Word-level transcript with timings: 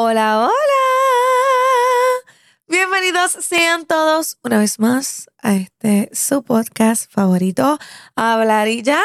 Hola, 0.00 0.38
hola. 0.38 0.52
Bienvenidos 2.68 3.32
sean 3.32 3.84
todos 3.84 4.38
una 4.44 4.60
vez 4.60 4.78
más 4.78 5.28
a 5.42 5.56
este 5.56 6.08
su 6.12 6.44
podcast 6.44 7.10
favorito, 7.10 7.80
Hablar 8.14 8.68
y 8.68 8.82
ya. 8.82 9.02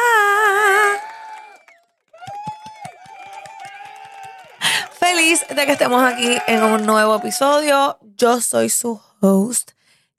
Feliz 5.00 5.44
de 5.50 5.66
que 5.66 5.72
estemos 5.72 6.04
aquí 6.04 6.38
en 6.46 6.62
un 6.62 6.86
nuevo 6.86 7.16
episodio. 7.16 7.98
Yo 8.16 8.40
soy 8.40 8.70
su 8.70 9.02
host, 9.20 9.72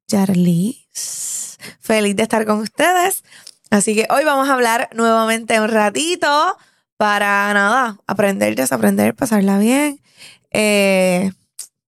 Charlize. 0.09 1.57
Feliz 1.79 2.17
de 2.17 2.25
estar 2.25 2.45
con 2.47 2.59
ustedes. 2.59 3.23
Así 3.71 3.95
que 3.95 4.09
hoy 4.11 4.25
vamos 4.25 4.49
a 4.49 4.55
hablar 4.55 4.89
nuevamente 4.93 5.61
un 5.61 5.69
ratito 5.69 6.59
para 6.97 7.55
nada, 7.55 7.97
aprender, 8.09 8.57
desaprender, 8.57 9.15
pasarla 9.15 9.59
bien 9.59 10.01
eh, 10.55 11.33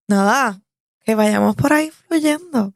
nada, 0.09 0.61
que 1.05 1.15
vayamos 1.15 1.55
por 1.55 1.73
ahí 1.73 1.93
fluyendo. 2.09 2.75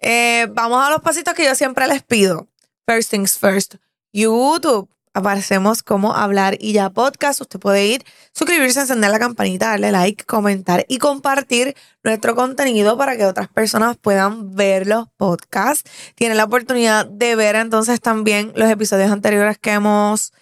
Eh, 0.00 0.46
vamos 0.52 0.82
a 0.82 0.90
los 0.90 1.02
pasitos 1.02 1.34
que 1.34 1.44
yo 1.44 1.54
siempre 1.56 1.88
les 1.88 2.02
pido. 2.02 2.46
First 2.86 3.10
things 3.10 3.36
first, 3.38 3.74
YouTube. 4.12 4.88
Aparecemos 5.16 5.82
como 5.82 6.14
hablar 6.14 6.56
y 6.60 6.72
ya 6.72 6.90
podcast. 6.90 7.40
Usted 7.40 7.60
puede 7.60 7.86
ir, 7.86 8.04
suscribirse, 8.32 8.80
encender 8.80 9.10
la 9.10 9.18
campanita, 9.18 9.70
darle 9.70 9.92
like, 9.92 10.24
comentar 10.24 10.84
y 10.88 10.98
compartir 10.98 11.76
nuestro 12.02 12.34
contenido 12.34 12.96
para 12.96 13.16
que 13.16 13.24
otras 13.24 13.48
personas 13.48 13.96
puedan 13.96 14.54
ver 14.54 14.86
los 14.86 15.08
podcasts. 15.16 15.88
Tiene 16.14 16.34
la 16.34 16.44
oportunidad 16.44 17.06
de 17.06 17.36
ver 17.36 17.56
entonces 17.56 18.00
también 18.00 18.52
los 18.56 18.68
episodios 18.68 19.10
anteriores 19.10 19.58
que 19.58 19.72
hemos 19.72 20.32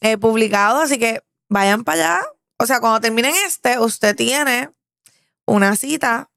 eh, 0.00 0.16
publicado. 0.18 0.80
Así 0.80 0.98
que 0.98 1.22
vayan 1.48 1.84
para 1.84 2.18
allá, 2.18 2.26
o 2.58 2.66
sea, 2.66 2.80
cuando 2.80 3.00
terminen 3.00 3.34
este, 3.46 3.78
usted 3.78 4.16
tiene 4.16 4.70
una 5.46 5.76
cita, 5.76 6.28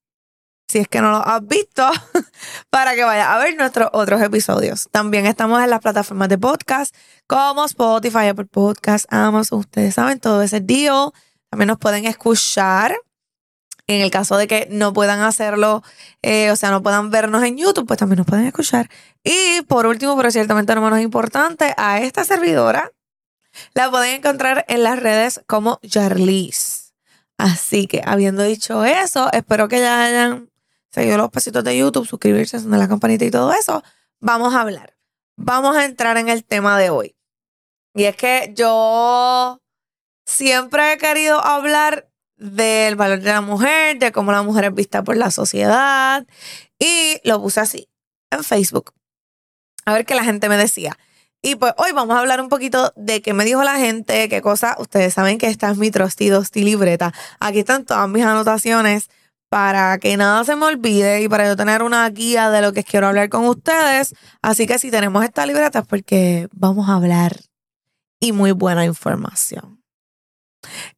si 0.68 0.80
es 0.80 0.88
que 0.88 1.02
no 1.02 1.12
lo 1.12 1.18
has 1.18 1.46
visto, 1.46 1.90
para 2.70 2.96
que 2.96 3.04
vaya 3.04 3.34
a 3.34 3.40
ver 3.40 3.58
nuestros 3.58 3.90
otros 3.92 4.22
episodios. 4.22 4.88
También 4.92 5.26
estamos 5.26 5.62
en 5.64 5.70
las 5.70 5.82
plataformas 5.82 6.30
de 6.30 6.38
podcast 6.38 6.96
como 7.28 7.66
Spotify, 7.66 8.28
Apple 8.28 8.46
Podcast, 8.46 9.06
Amazon. 9.10 9.60
Ustedes 9.60 9.96
saben 9.96 10.20
todo 10.20 10.42
ese 10.44 10.62
deal. 10.62 11.12
También 11.50 11.68
nos 11.68 11.80
pueden 11.80 12.06
escuchar. 12.06 12.96
En 13.88 14.02
el 14.02 14.12
caso 14.12 14.38
de 14.38 14.48
que 14.48 14.68
no 14.72 14.94
puedan 14.94 15.20
hacerlo, 15.20 15.84
eh, 16.22 16.50
o 16.52 16.56
sea, 16.56 16.70
no 16.70 16.82
puedan 16.82 17.10
vernos 17.10 17.44
en 17.44 17.58
YouTube, 17.58 17.88
pues 17.88 18.00
también 18.00 18.20
nos 18.20 18.28
pueden 18.28 18.46
escuchar. 18.46 18.90
Y 19.24 19.64
por 19.64 19.86
último, 19.88 20.16
pero 20.16 20.32
ciertamente 20.32 20.74
no 20.76 20.82
menos 20.82 21.02
importante, 21.02 21.74
a 21.76 22.00
esta 22.00 22.24
servidora 22.24 22.92
la 23.74 23.90
pueden 23.90 24.16
encontrar 24.16 24.66
en 24.68 24.84
las 24.84 25.00
redes 25.00 25.42
como 25.48 25.80
Jarlis. 25.84 26.94
Así 27.38 27.88
que, 27.88 28.02
habiendo 28.06 28.44
dicho 28.44 28.86
eso, 28.86 29.32
espero 29.34 29.68
que 29.68 29.80
ya 29.80 30.04
hayan 30.04 30.52
seguido 30.92 31.18
los 31.18 31.32
pasitos 31.32 31.64
de 31.64 31.78
YouTube, 31.78 32.08
suscribirse, 32.08 32.60
de 32.60 32.78
la 32.78 32.88
campanita 32.88 33.26
y 33.26 33.32
todo 33.32 33.52
eso. 33.54 33.84
Vamos 34.20 34.54
a 34.54 34.62
hablar. 34.62 34.96
Vamos 35.38 35.76
a 35.76 35.86
entrar 35.86 36.18
en 36.18 36.30
el 36.30 36.44
tema 36.44 36.78
de 36.78 36.90
hoy. 36.90 37.16
Y 37.96 38.04
es 38.04 38.16
que 38.16 38.54
yo 38.56 39.60
siempre 40.26 40.94
he 40.94 40.98
querido 40.98 41.44
hablar 41.44 42.10
del 42.38 42.96
valor 42.96 43.22
de 43.22 43.32
la 43.32 43.42
mujer, 43.42 44.00
de 44.00 44.12
cómo 44.12 44.32
la 44.32 44.44
mujer 44.44 44.66
es 44.66 44.74
vista 44.74 45.04
por 45.04 45.18
la 45.18 45.32
sociedad. 45.32 46.26
Y 46.78 47.20
lo 47.24 47.42
puse 47.42 47.60
así 47.60 47.90
en 48.30 48.44
Facebook. 48.44 48.94
A 49.86 49.94
ver 49.94 50.06
qué 50.06 50.16
la 50.16 50.24
gente 50.24 50.48
me 50.50 50.58
decía. 50.58 50.98
Y 51.42 51.56
pues 51.56 51.74
hoy 51.78 51.92
vamos 51.92 52.16
a 52.16 52.20
hablar 52.20 52.40
un 52.40 52.50
poquito 52.50 52.94
de 52.96 53.22
qué 53.22 53.34
me 53.34 53.46
dijo 53.46 53.64
la 53.64 53.78
gente, 53.78 54.30
qué 54.30 54.42
cosa. 54.42 54.76
Ustedes 54.80 55.16
saben 55.16 55.40
que 55.40 55.48
esta 55.48 55.72
es 55.72 55.78
mi 55.78 55.90
trusty 55.90 56.30
dosty 56.30 56.64
libreta. 56.64 57.14
Aquí 57.40 57.60
están 57.60 57.86
todas 57.86 58.08
mis 58.08 58.24
anotaciones 58.24 59.10
para 59.50 59.98
que 59.98 60.16
nada 60.18 60.44
se 60.44 60.56
me 60.56 60.66
olvide 60.66 61.22
y 61.22 61.28
para 61.28 61.48
yo 61.48 61.58
tener 61.58 61.82
una 61.82 62.08
guía 62.10 62.52
de 62.52 62.62
lo 62.62 62.74
que 62.74 62.84
quiero 62.84 63.08
hablar 63.08 63.30
con 63.30 63.46
ustedes. 63.46 64.14
Así 64.42 64.68
que 64.68 64.78
si 64.78 64.92
tenemos 64.92 65.24
esta 65.24 65.46
libreta 65.46 65.80
es 65.80 65.88
porque 65.88 66.48
vamos 66.54 66.88
a 66.88 66.96
hablar 66.96 67.36
y 68.20 68.34
muy 68.34 68.52
buena 68.52 68.86
información. 68.86 69.84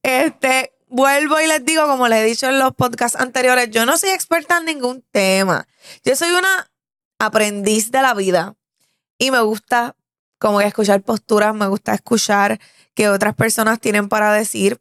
Este, 0.04 0.74
vuelvo 0.88 1.40
y 1.40 1.48
les 1.48 1.64
digo, 1.64 1.88
como 1.88 2.10
les 2.10 2.20
he 2.20 2.26
dicho 2.26 2.50
en 2.50 2.60
los 2.60 2.76
podcasts 2.76 3.20
anteriores, 3.20 3.72
yo 3.72 3.86
no 3.86 3.98
soy 3.98 4.10
experta 4.10 4.58
en 4.58 4.66
ningún 4.66 5.06
tema. 5.12 5.68
Yo 6.04 6.16
soy 6.18 6.32
una 6.32 6.70
aprendiz 7.18 7.92
de 7.92 8.02
la 8.02 8.14
vida 8.14 8.56
y 9.18 9.32
me 9.32 9.40
gusta 9.40 9.96
como 10.44 10.60
que 10.60 10.66
escuchar 10.66 11.02
posturas, 11.02 11.56
me 11.56 11.68
gusta 11.68 11.94
escuchar 11.94 12.60
que 12.96 13.08
otras 13.08 13.34
personas 13.34 13.80
tienen 13.80 14.10
para 14.10 14.34
decir. 14.34 14.78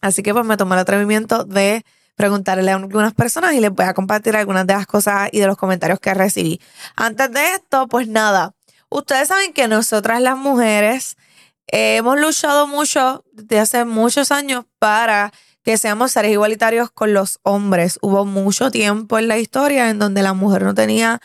Así 0.00 0.22
que 0.22 0.32
pues 0.32 0.46
me 0.46 0.56
tomé 0.56 0.76
el 0.76 0.80
atrevimiento 0.80 1.44
de 1.44 1.84
preguntarle 2.14 2.70
a 2.70 2.76
algunas 2.76 3.12
personas 3.12 3.52
y 3.52 3.60
les 3.60 3.70
voy 3.70 3.84
a 3.84 3.92
compartir 3.92 4.34
algunas 4.34 4.66
de 4.66 4.72
las 4.72 4.86
cosas 4.86 5.28
y 5.32 5.40
de 5.40 5.48
los 5.48 5.58
comentarios 5.58 6.00
que 6.00 6.14
recibí. 6.14 6.62
Antes 6.96 7.30
de 7.32 7.56
esto, 7.56 7.88
pues 7.88 8.08
nada, 8.08 8.54
ustedes 8.88 9.28
saben 9.28 9.52
que 9.52 9.68
nosotras 9.68 10.22
las 10.22 10.38
mujeres 10.38 11.18
hemos 11.66 12.18
luchado 12.18 12.66
mucho 12.66 13.22
desde 13.32 13.58
hace 13.58 13.84
muchos 13.84 14.32
años 14.32 14.64
para 14.78 15.30
que 15.62 15.76
seamos 15.76 16.12
seres 16.12 16.32
igualitarios 16.32 16.90
con 16.90 17.12
los 17.12 17.38
hombres. 17.42 17.98
Hubo 18.00 18.24
mucho 18.24 18.70
tiempo 18.70 19.18
en 19.18 19.28
la 19.28 19.36
historia 19.36 19.90
en 19.90 19.98
donde 19.98 20.22
la 20.22 20.32
mujer 20.32 20.62
no 20.62 20.72
tenía 20.72 21.20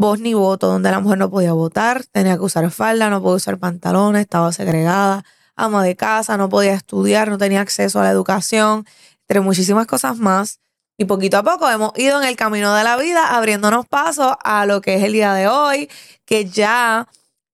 voz 0.00 0.18
ni 0.18 0.32
voto, 0.32 0.66
donde 0.68 0.90
la 0.90 0.98
mujer 0.98 1.18
no 1.18 1.30
podía 1.30 1.52
votar, 1.52 2.04
tenía 2.06 2.36
que 2.36 2.42
usar 2.42 2.70
falda, 2.70 3.10
no 3.10 3.20
podía 3.20 3.36
usar 3.36 3.58
pantalones, 3.58 4.22
estaba 4.22 4.50
segregada, 4.50 5.24
ama 5.56 5.84
de 5.84 5.94
casa, 5.94 6.38
no 6.38 6.48
podía 6.48 6.72
estudiar, 6.72 7.28
no 7.28 7.36
tenía 7.36 7.60
acceso 7.60 8.00
a 8.00 8.04
la 8.04 8.10
educación, 8.10 8.86
entre 9.28 9.40
muchísimas 9.40 9.86
cosas 9.86 10.16
más. 10.16 10.58
Y 10.96 11.04
poquito 11.04 11.36
a 11.36 11.42
poco 11.42 11.68
hemos 11.68 11.92
ido 11.98 12.20
en 12.20 12.26
el 12.26 12.34
camino 12.34 12.74
de 12.74 12.82
la 12.82 12.96
vida 12.96 13.36
abriéndonos 13.36 13.86
paso 13.86 14.38
a 14.42 14.64
lo 14.64 14.80
que 14.80 14.94
es 14.94 15.04
el 15.04 15.12
día 15.12 15.34
de 15.34 15.48
hoy, 15.48 15.90
que 16.24 16.46
ya 16.46 17.06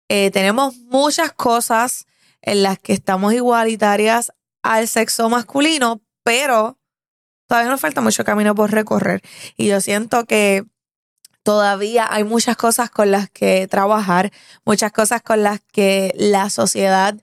eh, 0.09 0.31
tenemos 0.31 0.77
muchas 0.77 1.33
cosas 1.33 2.07
en 2.43 2.63
las 2.63 2.78
que 2.78 2.93
estamos 2.93 3.34
igualitarias 3.34 4.33
al 4.63 4.87
sexo 4.87 5.28
masculino, 5.28 6.01
pero 6.23 6.78
todavía 7.49 7.73
nos 7.73 7.81
falta 7.81 8.01
mucho 8.01 8.25
camino 8.25 8.55
por 8.55 8.71
recorrer. 8.71 9.21
Y 9.57 9.67
yo 9.67 9.81
siento 9.81 10.27
que 10.27 10.65
todavía 11.47 12.09
hay 12.11 12.25
muchas 12.25 12.57
cosas 12.57 12.91
con 12.91 13.12
las 13.12 13.31
que 13.31 13.69
trabajar, 13.69 14.33
muchas 14.65 14.91
cosas 14.91 15.23
con 15.23 15.45
las 15.45 15.61
que 15.61 16.12
la 16.17 16.51
sociedad 16.51 17.15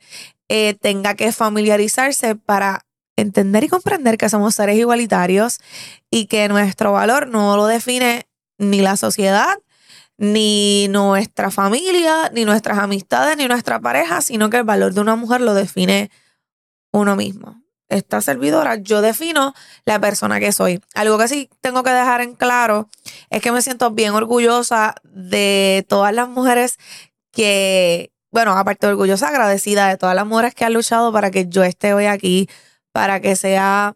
eh, 0.47 0.75
tenga 0.79 1.15
que 1.15 1.33
familiarizarse 1.33 2.35
para 2.35 2.85
entender 3.17 3.65
y 3.65 3.67
comprender 3.67 4.17
que 4.17 4.29
somos 4.29 4.55
seres 4.55 4.77
igualitarios 4.77 5.59
y 6.09 6.27
que 6.27 6.47
nuestro 6.47 6.93
valor 6.93 7.27
no 7.27 7.57
lo 7.57 7.65
define 7.65 8.25
ni 8.57 8.79
la 8.79 8.95
sociedad, 8.95 9.57
ni 10.17 10.87
nuestra 10.89 11.51
familia, 11.51 12.31
ni 12.33 12.45
nuestras 12.45 12.77
amistades, 12.77 13.35
ni 13.35 13.49
nuestra 13.49 13.81
pareja, 13.81 14.21
sino 14.21 14.49
que 14.49 14.55
el 14.55 14.63
valor 14.63 14.93
de 14.93 15.01
una 15.01 15.17
mujer 15.17 15.41
lo 15.41 15.53
define 15.53 16.09
uno 16.93 17.17
mismo 17.17 17.62
esta 17.93 18.21
servidora, 18.21 18.75
yo 18.75 19.01
defino 19.01 19.53
la 19.85 19.99
persona 19.99 20.39
que 20.39 20.51
soy. 20.51 20.81
Algo 20.95 21.17
que 21.17 21.27
sí 21.27 21.49
tengo 21.61 21.83
que 21.83 21.91
dejar 21.91 22.21
en 22.21 22.35
claro 22.35 22.89
es 23.29 23.41
que 23.41 23.51
me 23.51 23.61
siento 23.61 23.91
bien 23.91 24.13
orgullosa 24.13 24.95
de 25.03 25.85
todas 25.87 26.13
las 26.13 26.27
mujeres 26.29 26.77
que, 27.31 28.11
bueno, 28.31 28.51
aparte 28.57 28.87
de 28.87 28.93
orgullosa, 28.93 29.29
agradecida 29.29 29.87
de 29.87 29.97
todas 29.97 30.15
las 30.15 30.25
mujeres 30.25 30.55
que 30.55 30.65
han 30.65 30.73
luchado 30.73 31.11
para 31.11 31.31
que 31.31 31.47
yo 31.47 31.63
esté 31.63 31.93
hoy 31.93 32.05
aquí, 32.05 32.49
para 32.91 33.19
que 33.19 33.35
sea 33.35 33.95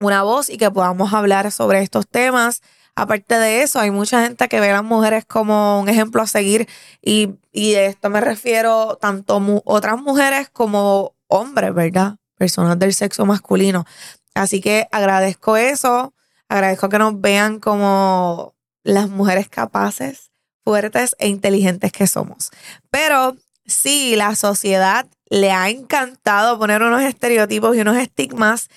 una 0.00 0.22
voz 0.22 0.50
y 0.50 0.58
que 0.58 0.70
podamos 0.70 1.12
hablar 1.12 1.50
sobre 1.52 1.82
estos 1.82 2.08
temas. 2.08 2.62
Aparte 2.96 3.36
de 3.38 3.62
eso, 3.62 3.80
hay 3.80 3.90
mucha 3.90 4.22
gente 4.22 4.48
que 4.48 4.60
ve 4.60 4.70
a 4.70 4.74
las 4.74 4.84
mujeres 4.84 5.24
como 5.24 5.80
un 5.80 5.88
ejemplo 5.88 6.22
a 6.22 6.26
seguir 6.26 6.68
y, 7.02 7.34
y 7.52 7.72
de 7.72 7.86
esto 7.86 8.08
me 8.10 8.20
refiero 8.20 8.96
tanto 9.00 9.40
otras 9.64 10.00
mujeres 10.00 10.48
como 10.50 11.14
hombres, 11.28 11.74
¿verdad? 11.74 12.16
Personas 12.44 12.78
del 12.78 12.92
sexo 12.92 13.24
masculino. 13.24 13.86
Así 14.34 14.60
que 14.60 14.86
agradezco 14.92 15.56
eso, 15.56 16.12
agradezco 16.46 16.90
que 16.90 16.98
nos 16.98 17.18
vean 17.18 17.58
como 17.58 18.54
las 18.82 19.08
mujeres 19.08 19.48
capaces, 19.48 20.30
fuertes 20.62 21.16
e 21.18 21.28
inteligentes 21.28 21.90
que 21.90 22.06
somos. 22.06 22.50
Pero 22.90 23.34
sí, 23.64 24.14
la 24.14 24.36
sociedad 24.36 25.06
le 25.30 25.52
ha 25.52 25.70
encantado 25.70 26.58
poner 26.58 26.82
unos 26.82 27.00
estereotipos 27.00 27.74
y 27.76 27.80
unos 27.80 27.96
estigmas 27.96 28.68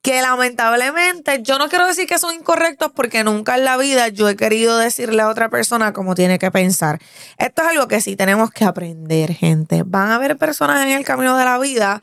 que 0.00 0.22
lamentablemente 0.22 1.42
yo 1.42 1.58
no 1.58 1.68
quiero 1.68 1.86
decir 1.86 2.06
que 2.06 2.18
son 2.18 2.34
incorrectos 2.34 2.90
porque 2.94 3.22
nunca 3.22 3.56
en 3.56 3.66
la 3.66 3.76
vida 3.76 4.08
yo 4.08 4.30
he 4.30 4.36
querido 4.36 4.78
decirle 4.78 5.20
a 5.20 5.28
otra 5.28 5.50
persona 5.50 5.92
cómo 5.92 6.14
tiene 6.14 6.38
que 6.38 6.50
pensar. 6.50 6.98
Esto 7.36 7.60
es 7.60 7.68
algo 7.68 7.86
que 7.86 8.00
sí 8.00 8.16
tenemos 8.16 8.50
que 8.50 8.64
aprender, 8.64 9.34
gente. 9.34 9.82
Van 9.84 10.08
a 10.08 10.14
haber 10.14 10.38
personas 10.38 10.86
en 10.86 10.92
el 10.92 11.04
camino 11.04 11.36
de 11.36 11.44
la 11.44 11.58
vida 11.58 12.02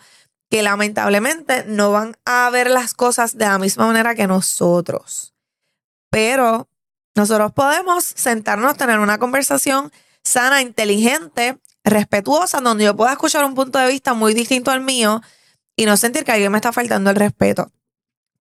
que 0.49 0.63
lamentablemente 0.63 1.65
no 1.65 1.91
van 1.91 2.15
a 2.25 2.49
ver 2.49 2.69
las 2.69 2.93
cosas 2.93 3.37
de 3.37 3.45
la 3.45 3.59
misma 3.59 3.87
manera 3.87 4.15
que 4.15 4.27
nosotros. 4.27 5.33
Pero 6.09 6.69
nosotros 7.15 7.51
podemos 7.51 8.03
sentarnos, 8.03 8.77
tener 8.77 8.99
una 8.99 9.17
conversación 9.17 9.91
sana, 10.23 10.61
inteligente, 10.61 11.57
respetuosa, 11.83 12.61
donde 12.61 12.85
yo 12.85 12.95
pueda 12.95 13.13
escuchar 13.13 13.43
un 13.45 13.55
punto 13.55 13.79
de 13.79 13.87
vista 13.87 14.13
muy 14.13 14.33
distinto 14.33 14.71
al 14.71 14.81
mío 14.81 15.21
y 15.75 15.85
no 15.85 15.97
sentir 15.97 16.23
que 16.23 16.31
alguien 16.31 16.51
me 16.51 16.57
está 16.57 16.71
faltando 16.71 17.09
el 17.09 17.15
respeto. 17.15 17.71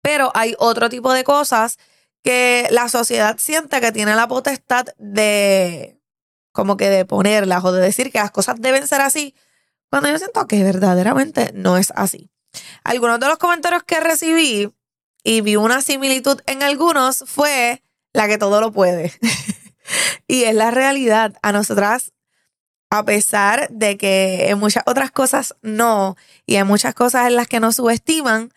Pero 0.02 0.32
hay 0.34 0.56
otro 0.60 0.90
tipo 0.90 1.14
de 1.14 1.24
cosas 1.24 1.78
que 2.24 2.68
la 2.72 2.90
sociedad 2.90 3.38
siente 3.38 3.82
que 3.82 3.92
tiene 3.92 4.16
la 4.16 4.28
potestad 4.28 4.88
de 4.98 6.00
como 6.52 6.78
que 6.78 6.90
de 6.90 7.06
ponerlas 7.06 7.64
o 7.66 7.72
de 7.72 7.82
decir 7.82 8.12
que 8.12 8.20
las 8.20 8.32
cosas 8.32 8.62
deben 8.62 8.88
ser 8.88 9.02
así, 9.02 9.36
cuando 9.94 10.10
yo 10.10 10.18
siento 10.18 10.48
que 10.48 10.64
verdaderamente 10.64 11.52
no 11.54 11.78
es 11.78 11.94
así. 11.96 12.32
Algunos 12.84 13.20
de 13.20 13.28
los 13.28 13.38
comentarios 13.38 13.84
que 13.84 14.00
recibí 14.00 14.74
y 15.24 15.42
vi 15.42 15.56
una 15.56 15.84
similitud 15.84 16.42
en 16.48 16.64
algunos 16.64 17.24
fue 17.28 17.84
la 18.12 18.28
que 18.28 18.40
todo 18.40 18.60
lo 18.60 18.72
puede. 18.72 19.14
y 20.28 20.46
es 20.46 20.56
la 20.56 20.72
realidad. 20.72 21.36
A 21.44 21.52
nosotras, 21.52 22.12
a 22.90 23.06
pesar 23.06 23.70
de 23.70 23.96
que 23.96 24.50
en 24.50 24.58
muchas 24.58 24.82
otras 24.88 25.12
cosas 25.12 25.54
no, 25.62 26.18
y 26.48 26.56
hay 26.56 26.64
muchas 26.64 26.96
cosas 26.96 27.28
en 27.28 27.36
las 27.36 27.46
que 27.46 27.60
nos 27.60 27.76
subestiman, 27.76 28.52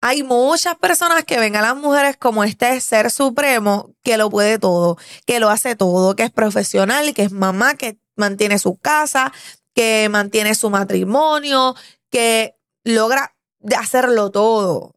hay 0.00 0.24
muchas 0.24 0.74
personas 0.74 1.22
que 1.22 1.38
ven 1.38 1.54
a 1.54 1.62
las 1.62 1.76
mujeres 1.76 2.16
como 2.16 2.42
este 2.42 2.80
ser 2.80 3.12
supremo 3.12 3.94
que 4.02 4.16
lo 4.16 4.28
puede 4.28 4.58
todo, 4.58 4.98
que 5.24 5.38
lo 5.38 5.50
hace 5.50 5.76
todo, 5.76 6.16
que 6.16 6.24
es 6.24 6.32
profesional, 6.32 7.14
que 7.14 7.22
es 7.22 7.30
mamá, 7.30 7.74
que 7.74 8.00
mantiene 8.16 8.58
su 8.58 8.76
casa, 8.76 9.32
que 9.78 10.08
mantiene 10.08 10.56
su 10.56 10.70
matrimonio, 10.70 11.76
que 12.10 12.56
logra 12.82 13.36
hacerlo 13.78 14.32
todo. 14.32 14.96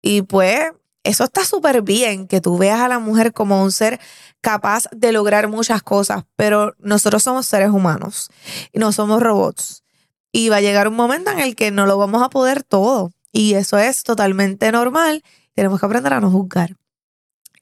Y 0.00 0.22
pues 0.22 0.70
eso 1.04 1.24
está 1.24 1.44
súper 1.44 1.82
bien, 1.82 2.26
que 2.26 2.40
tú 2.40 2.56
veas 2.56 2.80
a 2.80 2.88
la 2.88 2.98
mujer 2.98 3.34
como 3.34 3.62
un 3.62 3.70
ser 3.70 4.00
capaz 4.40 4.84
de 4.90 5.12
lograr 5.12 5.48
muchas 5.48 5.82
cosas, 5.82 6.24
pero 6.34 6.74
nosotros 6.78 7.22
somos 7.22 7.44
seres 7.44 7.68
humanos 7.68 8.30
y 8.72 8.78
no 8.78 8.90
somos 8.90 9.22
robots. 9.22 9.84
Y 10.32 10.48
va 10.48 10.56
a 10.56 10.60
llegar 10.62 10.88
un 10.88 10.96
momento 10.96 11.30
en 11.30 11.40
el 11.40 11.54
que 11.54 11.70
no 11.70 11.84
lo 11.84 11.98
vamos 11.98 12.22
a 12.22 12.30
poder 12.30 12.62
todo. 12.62 13.12
Y 13.32 13.52
eso 13.52 13.76
es 13.76 14.02
totalmente 14.02 14.72
normal. 14.72 15.22
Tenemos 15.52 15.78
que 15.78 15.84
aprender 15.84 16.14
a 16.14 16.20
no 16.20 16.30
juzgar. 16.30 16.79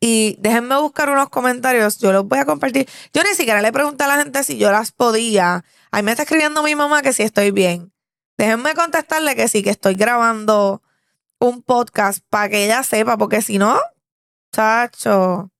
Y 0.01 0.37
déjenme 0.39 0.77
buscar 0.81 1.11
unos 1.11 1.29
comentarios, 1.29 1.99
yo 1.99 2.13
los 2.13 2.27
voy 2.27 2.39
a 2.39 2.45
compartir. 2.45 2.89
Yo 3.13 3.23
ni 3.23 3.35
siquiera 3.35 3.61
le 3.61 3.73
pregunté 3.73 4.05
a 4.05 4.09
la 4.09 4.19
gente 4.23 4.45
si 4.45 4.57
yo 4.57 4.71
las 4.71 4.93
podía. 4.93 5.65
Ahí 5.91 6.03
me 6.03 6.13
está 6.13 6.23
escribiendo 6.23 6.63
mi 6.63 6.75
mamá 6.75 7.03
que 7.03 7.13
si 7.13 7.23
estoy 7.23 7.51
bien. 7.51 7.93
Déjenme 8.37 8.75
contestarle 8.75 9.35
que 9.35 9.49
sí, 9.49 9.63
que 9.63 9.71
estoy 9.71 9.95
grabando 9.95 10.83
un 11.41 11.63
podcast 11.63 12.25
para 12.29 12.49
que 12.49 12.65
ella 12.65 12.83
sepa, 12.85 13.17
porque 13.17 13.43
si 13.43 13.59
no, 13.59 13.77
chacho. 14.53 15.51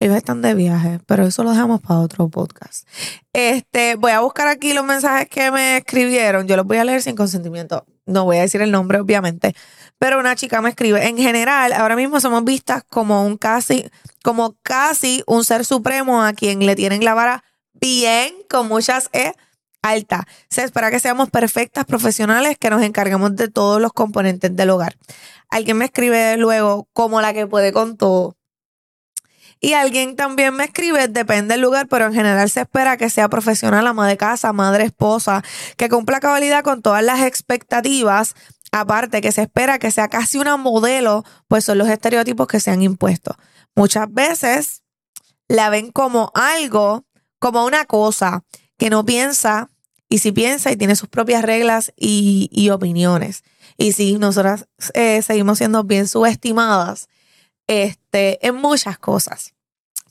Ellos 0.00 0.16
están 0.16 0.42
de 0.42 0.54
viaje, 0.54 0.98
pero 1.06 1.24
eso 1.24 1.44
lo 1.44 1.50
dejamos 1.50 1.80
para 1.80 2.00
otro 2.00 2.28
podcast. 2.28 2.88
Este, 3.32 3.94
voy 3.94 4.10
a 4.10 4.20
buscar 4.20 4.48
aquí 4.48 4.72
los 4.72 4.84
mensajes 4.84 5.28
que 5.28 5.52
me 5.52 5.76
escribieron. 5.76 6.48
Yo 6.48 6.56
los 6.56 6.66
voy 6.66 6.78
a 6.78 6.84
leer 6.84 7.02
sin 7.02 7.14
consentimiento. 7.14 7.86
No 8.04 8.24
voy 8.24 8.38
a 8.38 8.40
decir 8.40 8.60
el 8.62 8.72
nombre, 8.72 8.98
obviamente. 8.98 9.54
Pero 10.02 10.18
una 10.18 10.34
chica 10.34 10.60
me 10.60 10.70
escribe. 10.70 11.06
En 11.06 11.16
general, 11.16 11.72
ahora 11.72 11.94
mismo 11.94 12.18
somos 12.18 12.42
vistas 12.42 12.82
como 12.90 13.24
un 13.24 13.36
casi, 13.36 13.88
como 14.24 14.56
casi 14.64 15.22
un 15.28 15.44
ser 15.44 15.64
supremo 15.64 16.24
a 16.24 16.32
quien 16.32 16.66
le 16.66 16.74
tienen 16.74 17.04
la 17.04 17.14
vara 17.14 17.44
bien, 17.74 18.34
con 18.50 18.66
muchas 18.66 19.08
E 19.12 19.32
alta. 19.80 20.26
Se 20.50 20.64
espera 20.64 20.90
que 20.90 20.98
seamos 20.98 21.30
perfectas 21.30 21.84
profesionales 21.84 22.58
que 22.58 22.68
nos 22.68 22.82
encarguemos 22.82 23.36
de 23.36 23.46
todos 23.46 23.80
los 23.80 23.92
componentes 23.92 24.56
del 24.56 24.70
hogar. 24.70 24.96
Alguien 25.50 25.78
me 25.78 25.84
escribe 25.84 26.36
luego 26.36 26.88
como 26.92 27.20
la 27.20 27.32
que 27.32 27.46
puede 27.46 27.72
con 27.72 27.96
todo. 27.96 28.34
Y 29.60 29.74
alguien 29.74 30.16
también 30.16 30.56
me 30.56 30.64
escribe, 30.64 31.06
depende 31.06 31.54
del 31.54 31.60
lugar, 31.60 31.86
pero 31.86 32.06
en 32.06 32.12
general 32.12 32.50
se 32.50 32.62
espera 32.62 32.96
que 32.96 33.08
sea 33.08 33.28
profesional, 33.28 33.86
ama 33.86 34.08
de 34.08 34.16
casa, 34.16 34.52
madre, 34.52 34.82
esposa, 34.82 35.44
que 35.76 35.88
cumpla 35.88 36.18
cabalidad 36.18 36.64
con 36.64 36.82
todas 36.82 37.04
las 37.04 37.20
expectativas. 37.20 38.34
Aparte 38.72 39.20
que 39.20 39.32
se 39.32 39.42
espera 39.42 39.78
que 39.78 39.90
sea 39.90 40.08
casi 40.08 40.38
una 40.38 40.56
modelo, 40.56 41.24
pues 41.46 41.64
son 41.64 41.78
los 41.78 41.88
estereotipos 41.88 42.46
que 42.46 42.58
se 42.58 42.70
han 42.70 42.82
impuesto. 42.82 43.36
Muchas 43.74 44.12
veces 44.12 44.82
la 45.46 45.68
ven 45.68 45.92
como 45.92 46.32
algo, 46.34 47.04
como 47.38 47.66
una 47.66 47.84
cosa 47.84 48.44
que 48.78 48.88
no 48.88 49.04
piensa 49.04 49.68
y 50.08 50.18
si 50.18 50.32
piensa 50.32 50.72
y 50.72 50.76
tiene 50.76 50.96
sus 50.96 51.08
propias 51.08 51.42
reglas 51.42 51.92
y, 51.96 52.70
opiniones. 52.70 53.44
Y 53.76 53.92
si 53.92 54.14
nosotras 54.18 54.66
eh, 54.94 55.20
seguimos 55.22 55.58
siendo 55.58 55.84
bien 55.84 56.08
subestimadas 56.08 57.08
este, 57.66 58.46
en 58.46 58.56
muchas 58.56 58.98
cosas. 58.98 59.54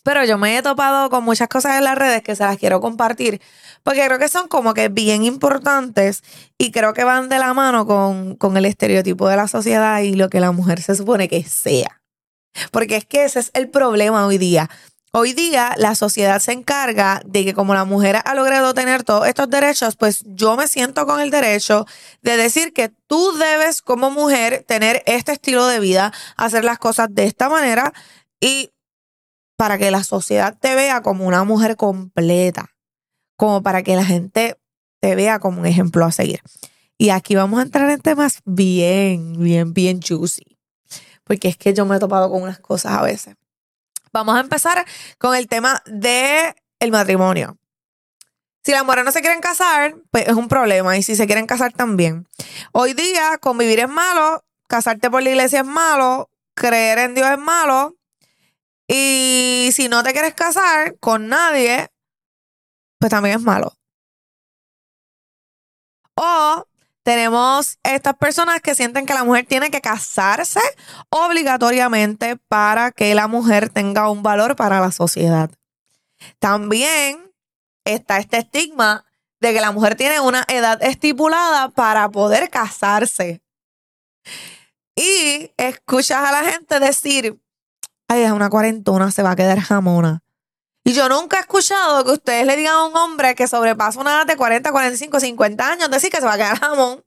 Pero 0.03 0.25
yo 0.25 0.37
me 0.37 0.57
he 0.57 0.61
topado 0.61 1.09
con 1.09 1.23
muchas 1.23 1.47
cosas 1.47 1.77
en 1.77 1.83
las 1.83 1.97
redes 1.97 2.23
que 2.23 2.35
se 2.35 2.43
las 2.43 2.57
quiero 2.57 2.81
compartir 2.81 3.41
porque 3.83 4.05
creo 4.05 4.19
que 4.19 4.29
son 4.29 4.47
como 4.47 4.73
que 4.73 4.89
bien 4.89 5.23
importantes 5.23 6.23
y 6.57 6.71
creo 6.71 6.93
que 6.93 7.03
van 7.03 7.29
de 7.29 7.39
la 7.39 7.53
mano 7.53 7.85
con, 7.85 8.35
con 8.35 8.57
el 8.57 8.65
estereotipo 8.65 9.27
de 9.27 9.37
la 9.37 9.47
sociedad 9.47 10.01
y 10.01 10.13
lo 10.15 10.29
que 10.29 10.39
la 10.39 10.51
mujer 10.51 10.81
se 10.81 10.95
supone 10.95 11.27
que 11.27 11.43
sea. 11.43 12.01
Porque 12.71 12.97
es 12.97 13.05
que 13.05 13.23
ese 13.23 13.39
es 13.39 13.51
el 13.53 13.69
problema 13.69 14.25
hoy 14.25 14.37
día. 14.37 14.69
Hoy 15.13 15.33
día 15.33 15.73
la 15.75 15.93
sociedad 15.95 16.39
se 16.39 16.53
encarga 16.53 17.21
de 17.25 17.43
que 17.43 17.53
como 17.53 17.73
la 17.73 17.83
mujer 17.83 18.19
ha 18.23 18.33
logrado 18.33 18.73
tener 18.73 19.03
todos 19.03 19.27
estos 19.27 19.49
derechos, 19.49 19.97
pues 19.97 20.23
yo 20.25 20.55
me 20.55 20.69
siento 20.69 21.05
con 21.05 21.19
el 21.19 21.31
derecho 21.31 21.85
de 22.21 22.37
decir 22.37 22.71
que 22.71 22.93
tú 23.07 23.33
debes 23.37 23.81
como 23.81 24.09
mujer 24.09 24.63
tener 24.65 25.03
este 25.05 25.33
estilo 25.33 25.67
de 25.67 25.81
vida, 25.81 26.13
hacer 26.37 26.63
las 26.63 26.79
cosas 26.79 27.09
de 27.11 27.25
esta 27.25 27.49
manera 27.49 27.91
y 28.39 28.71
para 29.57 29.77
que 29.77 29.91
la 29.91 30.05
sociedad 30.05 30.57
te 30.57 30.75
vea 30.75 31.01
como 31.01 31.27
una 31.27 31.43
mujer 31.43 31.75
completa, 31.75 32.70
como 33.41 33.63
para 33.63 33.81
que 33.81 33.95
la 33.95 34.05
gente 34.05 34.55
te 34.99 35.15
vea 35.15 35.39
como 35.39 35.61
un 35.61 35.65
ejemplo 35.65 36.05
a 36.05 36.11
seguir. 36.11 36.41
Y 36.99 37.09
aquí 37.09 37.33
vamos 37.33 37.59
a 37.59 37.63
entrar 37.63 37.89
en 37.89 37.99
temas 37.99 38.41
bien, 38.45 39.33
bien, 39.41 39.73
bien 39.73 39.99
juicy, 39.99 40.59
porque 41.23 41.47
es 41.47 41.57
que 41.57 41.73
yo 41.73 41.87
me 41.87 41.95
he 41.95 41.99
topado 41.99 42.29
con 42.29 42.43
unas 42.43 42.59
cosas 42.59 42.91
a 42.91 43.01
veces. 43.01 43.35
Vamos 44.13 44.35
a 44.35 44.41
empezar 44.41 44.85
con 45.17 45.35
el 45.35 45.47
tema 45.47 45.81
de 45.87 46.53
el 46.79 46.91
matrimonio. 46.91 47.57
Si 48.63 48.73
las 48.73 48.83
mujeres 48.83 49.05
no 49.05 49.11
se 49.11 49.21
quieren 49.21 49.41
casar, 49.41 49.95
pues 50.11 50.27
es 50.27 50.35
un 50.35 50.47
problema. 50.47 50.95
Y 50.95 51.01
si 51.01 51.15
se 51.15 51.25
quieren 51.25 51.47
casar 51.47 51.73
también. 51.73 52.27
Hoy 52.73 52.93
día, 52.93 53.39
convivir 53.39 53.79
es 53.79 53.89
malo, 53.89 54.45
casarte 54.67 55.09
por 55.09 55.23
la 55.23 55.31
iglesia 55.31 55.61
es 55.61 55.65
malo, 55.65 56.29
creer 56.53 56.99
en 56.99 57.15
Dios 57.15 57.27
es 57.31 57.39
malo. 57.39 57.95
Y 58.87 59.69
si 59.73 59.89
no 59.89 60.03
te 60.03 60.13
quieres 60.13 60.35
casar 60.35 60.95
con 60.99 61.27
nadie, 61.27 61.89
pues 63.01 63.09
también 63.09 63.37
es 63.37 63.41
malo. 63.41 63.73
O 66.13 66.67
tenemos 67.01 67.79
estas 67.81 68.13
personas 68.15 68.61
que 68.61 68.75
sienten 68.75 69.07
que 69.07 69.15
la 69.15 69.23
mujer 69.23 69.47
tiene 69.47 69.71
que 69.71 69.81
casarse 69.81 70.59
obligatoriamente 71.09 72.37
para 72.37 72.91
que 72.91 73.15
la 73.15 73.27
mujer 73.27 73.69
tenga 73.69 74.07
un 74.11 74.21
valor 74.21 74.55
para 74.55 74.79
la 74.79 74.91
sociedad. 74.91 75.49
También 76.37 77.33
está 77.85 78.19
este 78.19 78.37
estigma 78.37 79.03
de 79.39 79.51
que 79.51 79.61
la 79.61 79.71
mujer 79.71 79.95
tiene 79.95 80.19
una 80.19 80.45
edad 80.47 80.77
estipulada 80.83 81.69
para 81.69 82.07
poder 82.09 82.51
casarse. 82.51 83.41
Y 84.95 85.51
escuchas 85.57 86.23
a 86.23 86.31
la 86.31 86.51
gente 86.51 86.79
decir, 86.79 87.41
ay, 88.07 88.21
es 88.21 88.31
una 88.31 88.51
cuarentona, 88.51 89.09
se 89.09 89.23
va 89.23 89.31
a 89.31 89.35
quedar 89.35 89.59
jamona. 89.59 90.21
Y 90.83 90.93
yo 90.93 91.07
nunca 91.09 91.37
he 91.37 91.41
escuchado 91.41 92.03
que 92.03 92.11
ustedes 92.11 92.45
le 92.45 92.57
digan 92.57 92.73
a 92.73 92.85
un 92.85 92.97
hombre 92.97 93.35
que 93.35 93.47
sobrepasa 93.47 93.99
una 93.99 94.17
edad 94.17 94.25
de 94.25 94.35
40, 94.35 94.71
45, 94.71 95.19
50 95.19 95.67
años, 95.67 95.91
decir 95.91 96.09
que 96.09 96.17
se 96.17 96.25
va 96.25 96.33
a 96.33 96.37
quedar 96.37 96.59
jamón. 96.59 97.03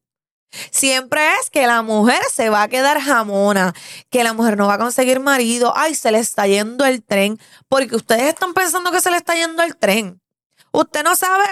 Siempre 0.71 1.21
es 1.41 1.51
que 1.51 1.67
la 1.67 1.83
mujer 1.83 2.21
se 2.33 2.49
va 2.49 2.63
a 2.63 2.69
quedar 2.69 3.01
jamona, 3.01 3.75
que 4.11 4.23
la 4.23 4.33
mujer 4.33 4.57
no 4.57 4.69
va 4.69 4.75
a 4.75 4.79
conseguir 4.79 5.19
marido, 5.19 5.73
ay, 5.77 5.97
se 5.97 6.13
le 6.13 6.19
está 6.19 6.47
yendo 6.47 6.85
el 6.85 7.03
tren, 7.03 7.41
porque 7.69 7.97
ustedes 7.97 8.29
están 8.29 8.55
pensando 8.55 8.93
que 8.93 9.01
se 9.01 9.11
le 9.11 9.17
está 9.17 9.35
yendo 9.35 9.65
el 9.65 9.77
tren. 9.77 10.21
Usted 10.71 11.03
no 11.03 11.17
sabe 11.17 11.45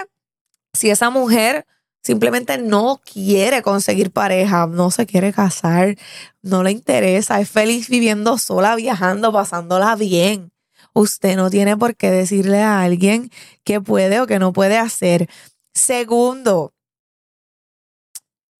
si 0.73 0.89
esa 0.89 1.09
mujer 1.09 1.65
simplemente 2.01 2.57
no 2.57 3.01
quiere 3.03 3.61
conseguir 3.61 4.11
pareja, 4.11 4.67
no 4.67 4.89
se 4.91 5.05
quiere 5.05 5.33
casar, 5.33 5.97
no 6.41 6.63
le 6.63 6.71
interesa, 6.71 7.41
es 7.41 7.49
feliz 7.49 7.89
viviendo 7.89 8.37
sola, 8.37 8.75
viajando, 8.75 9.33
pasándola 9.33 9.97
bien. 9.97 10.52
Usted 10.93 11.35
no 11.35 11.49
tiene 11.49 11.75
por 11.75 11.95
qué 11.95 12.11
decirle 12.11 12.61
a 12.61 12.81
alguien 12.81 13.31
qué 13.63 13.81
puede 13.81 14.19
o 14.19 14.27
qué 14.27 14.39
no 14.39 14.53
puede 14.53 14.77
hacer. 14.77 15.29
Segundo, 15.73 16.73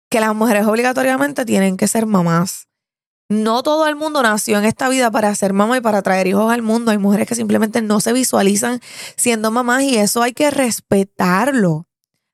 que 0.09 0.19
las 0.19 0.35
mujeres 0.35 0.65
obligatoriamente 0.65 1.45
tienen 1.45 1.77
que 1.77 1.87
ser 1.87 2.05
mamás. 2.05 2.67
No 3.29 3.63
todo 3.63 3.87
el 3.87 3.95
mundo 3.95 4.21
nació 4.21 4.59
en 4.59 4.65
esta 4.65 4.89
vida 4.89 5.09
para 5.09 5.33
ser 5.33 5.53
mamá 5.53 5.77
y 5.77 5.81
para 5.81 6.01
traer 6.01 6.27
hijos 6.27 6.51
al 6.51 6.61
mundo. 6.61 6.91
Hay 6.91 6.97
mujeres 6.97 7.27
que 7.27 7.35
simplemente 7.35 7.81
no 7.81 7.99
se 7.99 8.13
visualizan 8.13 8.79
siendo 9.15 9.49
mamás 9.49 9.83
y 9.83 9.97
eso 9.97 10.21
hay 10.21 10.33
que 10.33 10.51
respetarlo. 10.51 11.87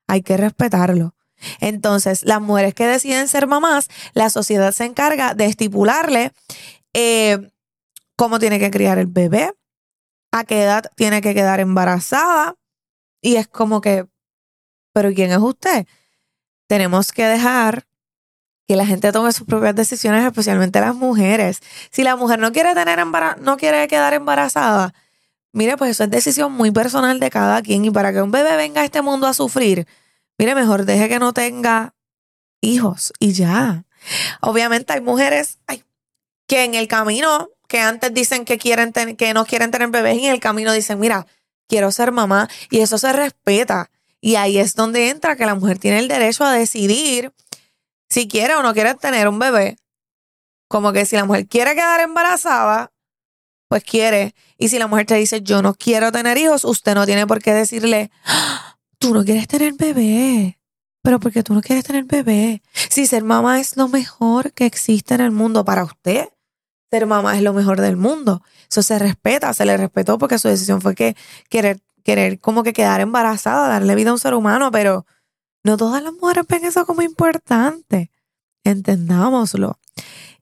Hay 0.06 0.22
que 0.22 0.36
respetarlo. 0.36 1.14
Entonces, 1.60 2.22
las 2.24 2.40
mujeres 2.40 2.74
que 2.74 2.86
deciden 2.86 3.28
ser 3.28 3.46
mamás, 3.46 3.88
la 4.12 4.28
sociedad 4.28 4.72
se 4.72 4.84
encarga 4.84 5.34
de 5.34 5.46
estipularle 5.46 6.32
eh, 6.92 7.50
cómo 8.16 8.38
tiene 8.38 8.58
que 8.58 8.70
criar 8.70 8.98
el 8.98 9.06
bebé, 9.06 9.52
a 10.32 10.44
qué 10.44 10.62
edad 10.62 10.90
tiene 10.96 11.20
que 11.20 11.34
quedar 11.34 11.60
embarazada. 11.60 12.54
Y 13.22 13.36
es 13.36 13.48
como 13.48 13.80
que, 13.80 14.06
pero 14.92 15.12
¿quién 15.12 15.30
es 15.30 15.38
usted? 15.38 15.86
Tenemos 16.68 17.12
que 17.12 17.24
dejar 17.24 17.86
que 18.66 18.76
la 18.76 18.86
gente 18.86 19.10
tome 19.10 19.32
sus 19.32 19.46
propias 19.46 19.74
decisiones, 19.74 20.24
especialmente 20.24 20.80
las 20.80 20.94
mujeres. 20.94 21.60
Si 21.90 22.04
la 22.04 22.14
mujer 22.14 22.38
no 22.38 22.52
quiere 22.52 22.72
tener 22.74 23.04
no 23.40 23.56
quiere 23.56 23.88
quedar 23.88 24.14
embarazada, 24.14 24.94
mire, 25.52 25.76
pues 25.76 25.90
eso 25.90 26.04
es 26.04 26.10
decisión 26.10 26.52
muy 26.52 26.70
personal 26.70 27.18
de 27.18 27.30
cada 27.30 27.62
quien. 27.62 27.84
Y 27.84 27.90
para 27.90 28.12
que 28.12 28.22
un 28.22 28.30
bebé 28.30 28.56
venga 28.56 28.82
a 28.82 28.84
este 28.84 29.02
mundo 29.02 29.26
a 29.26 29.34
sufrir, 29.34 29.86
mire, 30.38 30.54
mejor 30.54 30.84
deje 30.84 31.08
que 31.08 31.18
no 31.18 31.32
tenga 31.32 31.94
hijos 32.60 33.12
y 33.18 33.32
ya. 33.32 33.84
Obviamente 34.40 34.92
hay 34.92 35.00
mujeres 35.00 35.58
que 36.46 36.64
en 36.64 36.74
el 36.74 36.88
camino, 36.88 37.48
que 37.70 37.78
antes 37.78 38.12
dicen 38.12 38.44
que 38.44 38.58
quieren 38.58 38.92
que 38.92 39.32
no 39.32 39.46
quieren 39.46 39.70
tener 39.70 39.88
bebés, 39.88 40.18
y 40.18 40.26
en 40.26 40.32
el 40.32 40.40
camino 40.40 40.72
dicen, 40.72 40.98
mira, 40.98 41.26
quiero 41.68 41.92
ser 41.92 42.10
mamá, 42.10 42.48
y 42.68 42.80
eso 42.80 42.98
se 42.98 43.12
respeta. 43.12 43.90
Y 44.20 44.34
ahí 44.34 44.58
es 44.58 44.74
donde 44.74 45.08
entra 45.08 45.36
que 45.36 45.46
la 45.46 45.54
mujer 45.54 45.78
tiene 45.78 46.00
el 46.00 46.08
derecho 46.08 46.44
a 46.44 46.52
decidir 46.52 47.32
si 48.08 48.26
quiere 48.26 48.56
o 48.56 48.62
no 48.64 48.74
quiere 48.74 48.96
tener 48.96 49.28
un 49.28 49.38
bebé. 49.38 49.76
Como 50.66 50.92
que 50.92 51.06
si 51.06 51.14
la 51.14 51.24
mujer 51.24 51.46
quiere 51.46 51.74
quedar 51.74 52.00
embarazada, 52.00 52.92
pues 53.68 53.84
quiere. 53.84 54.34
Y 54.58 54.68
si 54.68 54.80
la 54.80 54.88
mujer 54.88 55.06
te 55.06 55.14
dice, 55.14 55.40
yo 55.40 55.62
no 55.62 55.74
quiero 55.74 56.10
tener 56.10 56.38
hijos, 56.38 56.64
usted 56.64 56.96
no 56.96 57.06
tiene 57.06 57.28
por 57.28 57.40
qué 57.40 57.54
decirle, 57.54 58.10
ah, 58.24 58.78
tú 58.98 59.14
no 59.14 59.24
quieres 59.24 59.46
tener 59.46 59.74
bebé. 59.74 60.58
Pero 61.02 61.20
porque 61.20 61.44
tú 61.44 61.54
no 61.54 61.62
quieres 61.62 61.84
tener 61.84 62.04
bebé. 62.04 62.62
Si 62.90 63.06
ser 63.06 63.22
mamá 63.22 63.60
es 63.60 63.76
lo 63.76 63.86
mejor 63.86 64.52
que 64.52 64.66
existe 64.66 65.14
en 65.14 65.20
el 65.20 65.30
mundo 65.30 65.64
para 65.64 65.84
usted, 65.84 66.28
ser 66.90 67.06
mamá 67.06 67.36
es 67.36 67.42
lo 67.42 67.52
mejor 67.52 67.80
del 67.80 67.96
mundo. 67.96 68.42
Eso 68.68 68.82
se 68.82 68.98
respeta, 68.98 69.54
se 69.54 69.64
le 69.64 69.76
respetó 69.76 70.18
porque 70.18 70.38
su 70.38 70.48
decisión 70.48 70.80
fue 70.80 70.94
que 70.94 71.16
querer, 71.48 71.80
querer 72.04 72.40
como 72.40 72.62
que 72.62 72.72
quedar 72.72 73.00
embarazada, 73.00 73.68
darle 73.68 73.94
vida 73.94 74.10
a 74.10 74.14
un 74.14 74.18
ser 74.18 74.34
humano, 74.34 74.70
pero 74.70 75.06
no 75.62 75.76
todas 75.76 76.02
las 76.02 76.12
mujeres 76.12 76.44
ven 76.48 76.64
eso 76.64 76.86
como 76.86 77.02
importante. 77.02 78.10
Entendámoslo. 78.64 79.78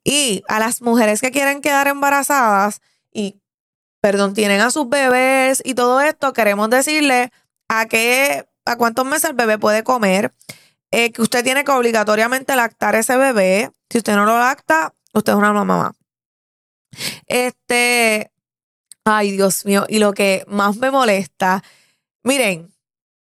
Y 0.05 0.43
a 0.49 0.59
las 0.59 0.81
mujeres 0.81 1.21
que 1.21 1.31
quieren 1.31 1.61
quedar 1.61 1.87
embarazadas 1.87 2.81
y, 3.13 3.41
perdón, 4.01 4.35
tienen 4.35 4.61
a 4.61 4.71
sus 4.71 4.89
bebés 4.89 5.61
y 5.65 5.75
todo 5.75 6.01
esto, 6.01 6.33
queremos 6.33 6.71
decirle 6.71 7.31
a 7.69 7.87
qué, 7.87 8.47
a 8.65 8.77
cuántos 8.77 9.05
meses 9.07 9.31
el 9.31 9.37
bebé 9.37 9.59
puede 9.59 9.83
comer, 9.83 10.33
eh, 10.91 11.13
que 11.13 11.21
usted 11.21 11.45
tiene 11.45 11.65
que 11.65 11.73
obligatoriamente 11.73 12.57
lactar 12.57 12.95
ese 12.95 13.17
bebé. 13.17 13.71
Si 13.91 13.99
usted 13.99 14.15
no 14.15 14.25
lo 14.25 14.39
lacta, 14.39 14.95
usted 15.13 15.33
es 15.33 15.39
una 15.39 15.53
mamá. 15.53 15.95
Este, 17.27 18.31
ay 19.05 19.33
Dios 19.33 19.65
mío, 19.65 19.87
y 19.89 19.99
lo 19.99 20.13
que 20.13 20.45
más 20.49 20.77
me 20.77 20.91
molesta, 20.91 21.63
miren, 22.23 22.73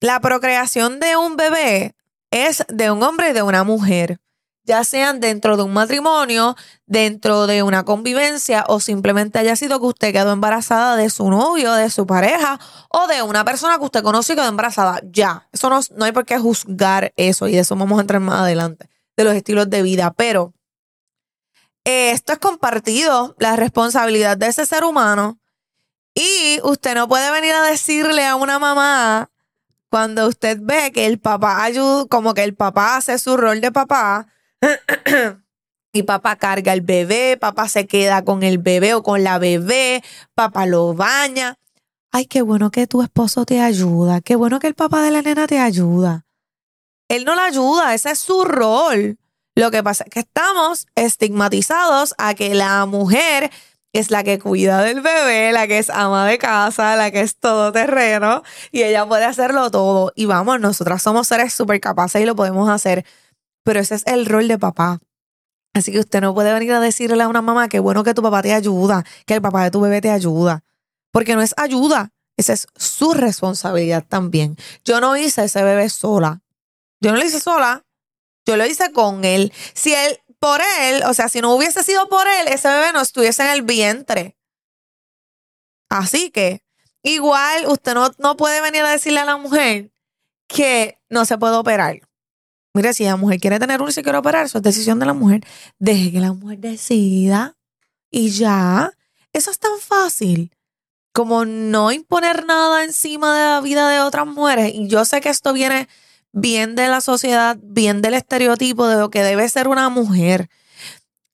la 0.00 0.20
procreación 0.20 1.00
de 1.00 1.16
un 1.16 1.36
bebé 1.36 1.94
es 2.30 2.64
de 2.68 2.90
un 2.90 3.02
hombre 3.02 3.30
y 3.30 3.32
de 3.32 3.42
una 3.42 3.64
mujer, 3.64 4.20
ya 4.68 4.84
sean 4.84 5.18
dentro 5.18 5.56
de 5.56 5.62
un 5.62 5.72
matrimonio, 5.72 6.54
dentro 6.86 7.46
de 7.46 7.62
una 7.62 7.84
convivencia 7.84 8.64
o 8.68 8.80
simplemente 8.80 9.38
haya 9.38 9.56
sido 9.56 9.80
que 9.80 9.86
usted 9.86 10.12
quedó 10.12 10.30
embarazada 10.30 10.94
de 10.96 11.08
su 11.08 11.30
novio, 11.30 11.72
de 11.72 11.88
su 11.88 12.06
pareja 12.06 12.60
o 12.90 13.06
de 13.06 13.22
una 13.22 13.46
persona 13.46 13.78
que 13.78 13.84
usted 13.84 14.02
conoce 14.02 14.34
y 14.34 14.36
quedó 14.36 14.46
embarazada. 14.46 15.00
Ya, 15.10 15.48
eso 15.52 15.70
no, 15.70 15.80
no 15.96 16.04
hay 16.04 16.12
por 16.12 16.26
qué 16.26 16.38
juzgar 16.38 17.14
eso 17.16 17.48
y 17.48 17.52
de 17.52 17.60
eso 17.60 17.76
vamos 17.76 17.98
a 17.98 18.02
entrar 18.02 18.20
más 18.20 18.40
adelante, 18.40 18.90
de 19.16 19.24
los 19.24 19.34
estilos 19.34 19.70
de 19.70 19.80
vida, 19.80 20.12
pero 20.12 20.52
esto 21.88 22.33
es 22.33 22.38
compartido, 22.38 23.35
la 23.38 23.57
responsabilidad 23.57 24.37
de 24.37 24.49
ese 24.49 24.66
ser 24.66 24.85
humano 24.85 25.38
y 26.21 26.61
usted 26.64 26.97
no 26.97 27.07
puede 27.07 27.30
venir 27.30 27.54
a 27.54 27.62
decirle 27.62 28.26
a 28.26 28.35
una 28.35 28.59
mamá 28.59 29.30
cuando 29.88 30.26
usted 30.26 30.59
ve 30.61 30.90
que 30.92 31.07
el 31.07 31.21
papá 31.21 31.62
ayuda, 31.62 32.07
como 32.07 32.35
que 32.35 32.42
el 32.42 32.54
papá 32.54 32.97
hace 32.97 33.18
su 33.18 33.37
rol 33.37 33.61
de 33.61 33.71
papá, 33.71 34.26
y 35.92 36.02
papá 36.02 36.35
carga 36.35 36.73
el 36.73 36.80
bebé, 36.80 37.37
papá 37.37 37.68
se 37.68 37.87
queda 37.87 38.25
con 38.25 38.42
el 38.42 38.59
bebé 38.59 38.95
o 38.95 39.04
con 39.04 39.23
la 39.23 39.38
bebé, 39.38 40.02
papá 40.35 40.66
lo 40.66 40.92
baña. 40.92 41.57
Ay, 42.11 42.26
qué 42.26 42.42
bueno 42.42 42.71
que 42.71 42.88
tu 42.88 43.02
esposo 43.02 43.45
te 43.45 43.61
ayuda, 43.61 44.21
qué 44.21 44.35
bueno 44.35 44.59
que 44.59 44.66
el 44.66 44.75
papá 44.75 45.02
de 45.02 45.12
la 45.12 45.23
nena 45.23 45.47
te 45.47 45.59
ayuda. 45.59 46.26
Él 47.09 47.25
no 47.25 47.35
la 47.35 47.45
ayuda, 47.45 47.95
ese 47.95 48.11
es 48.11 48.18
su 48.18 48.45
rol. 48.45 49.18
Lo 49.58 49.72
que 49.72 49.82
pasa 49.82 50.04
es 50.04 50.10
que 50.10 50.20
estamos 50.20 50.86
estigmatizados 50.94 52.14
a 52.16 52.34
que 52.34 52.54
la 52.54 52.86
mujer 52.86 53.50
es 53.92 54.12
la 54.12 54.22
que 54.22 54.38
cuida 54.38 54.82
del 54.82 55.00
bebé, 55.00 55.50
la 55.50 55.66
que 55.66 55.78
es 55.78 55.90
ama 55.90 56.28
de 56.28 56.38
casa, 56.38 56.94
la 56.94 57.10
que 57.10 57.22
es 57.22 57.36
todoterreno 57.38 58.44
y 58.70 58.84
ella 58.84 59.04
puede 59.08 59.24
hacerlo 59.24 59.68
todo. 59.72 60.12
Y 60.14 60.26
vamos, 60.26 60.60
nosotras 60.60 61.02
somos 61.02 61.26
seres 61.26 61.54
súper 61.54 61.80
capaces 61.80 62.22
y 62.22 62.24
lo 62.24 62.36
podemos 62.36 62.70
hacer, 62.70 63.04
pero 63.64 63.80
ese 63.80 63.96
es 63.96 64.06
el 64.06 64.26
rol 64.26 64.46
de 64.46 64.60
papá. 64.60 65.00
Así 65.74 65.90
que 65.90 65.98
usted 65.98 66.20
no 66.20 66.34
puede 66.34 66.52
venir 66.52 66.70
a 66.70 66.78
decirle 66.78 67.20
a 67.20 67.26
una 67.26 67.42
mamá 67.42 67.68
que 67.68 67.80
bueno 67.80 68.04
que 68.04 68.14
tu 68.14 68.22
papá 68.22 68.42
te 68.42 68.52
ayuda, 68.52 69.04
que 69.26 69.34
el 69.34 69.42
papá 69.42 69.64
de 69.64 69.72
tu 69.72 69.80
bebé 69.80 70.00
te 70.00 70.12
ayuda, 70.12 70.62
porque 71.10 71.34
no 71.34 71.42
es 71.42 71.54
ayuda, 71.56 72.12
esa 72.36 72.52
es 72.52 72.68
su 72.76 73.12
responsabilidad 73.12 74.04
también. 74.08 74.56
Yo 74.84 75.00
no 75.00 75.16
hice 75.16 75.42
ese 75.42 75.64
bebé 75.64 75.88
sola. 75.88 76.42
Yo 77.00 77.10
no 77.10 77.16
lo 77.16 77.24
hice 77.24 77.40
sola, 77.40 77.84
yo 78.48 78.56
lo 78.56 78.66
hice 78.66 78.92
con 78.92 79.24
él. 79.26 79.52
Si 79.74 79.92
él 79.92 80.18
por 80.38 80.60
él, 80.80 81.02
o 81.06 81.12
sea, 81.12 81.28
si 81.28 81.40
no 81.40 81.54
hubiese 81.54 81.82
sido 81.82 82.08
por 82.08 82.26
él, 82.26 82.48
ese 82.48 82.68
bebé 82.68 82.92
no 82.92 83.02
estuviese 83.02 83.42
en 83.42 83.50
el 83.50 83.62
vientre. 83.62 84.36
Así 85.90 86.30
que, 86.30 86.62
igual, 87.02 87.66
usted 87.66 87.92
no, 87.92 88.10
no 88.18 88.36
puede 88.36 88.62
venir 88.62 88.82
a 88.82 88.90
decirle 88.90 89.20
a 89.20 89.26
la 89.26 89.36
mujer 89.36 89.90
que 90.46 90.98
no 91.10 91.26
se 91.26 91.36
puede 91.36 91.56
operar. 91.56 92.00
Mire, 92.72 92.94
si 92.94 93.04
la 93.04 93.16
mujer 93.16 93.38
quiere 93.38 93.58
tener 93.58 93.80
uno 93.80 93.90
y 93.90 93.92
se 93.92 94.02
quiere 94.02 94.16
operar, 94.16 94.46
eso 94.46 94.58
es 94.58 94.64
decisión 94.64 94.98
de 94.98 95.06
la 95.06 95.12
mujer. 95.12 95.42
Deje 95.78 96.10
que 96.10 96.20
la 96.20 96.32
mujer 96.32 96.58
decida 96.58 97.56
y 98.10 98.30
ya. 98.30 98.92
Eso 99.32 99.50
es 99.50 99.58
tan 99.58 99.78
fácil 99.78 100.52
como 101.12 101.44
no 101.44 101.92
imponer 101.92 102.46
nada 102.46 102.84
encima 102.84 103.36
de 103.36 103.44
la 103.44 103.60
vida 103.60 103.88
de 103.90 104.00
otras 104.00 104.26
mujeres. 104.26 104.72
Y 104.74 104.88
yo 104.88 105.04
sé 105.04 105.20
que 105.20 105.28
esto 105.28 105.52
viene 105.52 105.88
bien 106.32 106.75
de 106.75 106.88
la 106.88 107.00
sociedad, 107.00 107.56
bien 107.62 108.02
del 108.02 108.14
estereotipo 108.14 108.87
de 108.87 108.99
lo 108.99 109.11
que 109.11 109.23
debe 109.23 109.49
ser 109.49 109.68
una 109.68 109.88
mujer. 109.88 110.49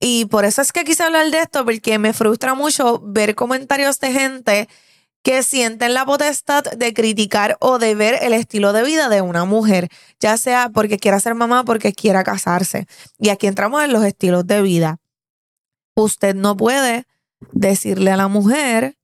Y 0.01 0.27
por 0.27 0.45
eso 0.45 0.61
es 0.61 0.73
que 0.73 0.85
quise 0.85 1.03
hablar 1.03 1.31
de 1.31 1.41
esto, 1.41 1.65
porque 1.65 1.99
me 1.99 2.13
frustra 2.13 2.55
mucho 2.55 3.01
ver 3.03 3.35
comentarios 3.35 3.99
de 4.01 4.13
gente 4.13 4.69
que 5.23 5.43
sienten 5.43 5.95
la 5.95 6.05
potestad 6.05 6.63
de 6.65 6.93
criticar 6.93 7.57
o 7.61 7.79
de 7.79 7.95
ver 7.95 8.19
el 8.21 8.35
estilo 8.35 8.75
de 8.75 8.83
vida 8.83 9.09
de 9.09 9.23
una 9.23 9.47
mujer, 9.47 9.89
ya 10.21 10.37
sea 10.37 10.69
porque 10.69 10.99
quiera 10.99 11.19
ser 11.19 11.35
mamá, 11.35 11.65
porque 11.65 11.95
quiera 11.95 12.23
casarse. 12.23 12.87
Y 13.19 13.31
aquí 13.31 13.47
entramos 13.47 13.83
en 13.83 13.93
los 13.93 14.05
estilos 14.05 14.47
de 14.47 14.61
vida. 14.61 14.99
Usted 15.95 16.35
no 16.35 16.57
puede 16.57 17.07
decirle 17.53 18.11
a 18.11 18.19
la 18.19 18.29
mujer 18.29 18.99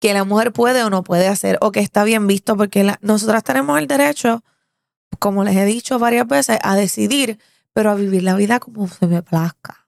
que 0.00 0.12
la 0.12 0.24
mujer 0.24 0.52
puede 0.52 0.82
o 0.82 0.90
no 0.90 1.04
puede 1.04 1.28
hacer, 1.28 1.58
o 1.60 1.70
que 1.70 1.80
está 1.80 2.02
bien 2.02 2.26
visto, 2.26 2.56
porque 2.56 2.92
nosotras 3.00 3.44
tenemos 3.44 3.78
el 3.78 3.86
derecho 3.86 4.42
como 5.18 5.44
les 5.44 5.56
he 5.56 5.64
dicho 5.64 5.98
varias 5.98 6.26
veces, 6.26 6.58
a 6.62 6.76
decidir, 6.76 7.38
pero 7.72 7.90
a 7.90 7.94
vivir 7.94 8.22
la 8.22 8.34
vida 8.34 8.60
como 8.60 8.88
se 8.88 9.06
me 9.06 9.22
plazca. 9.22 9.86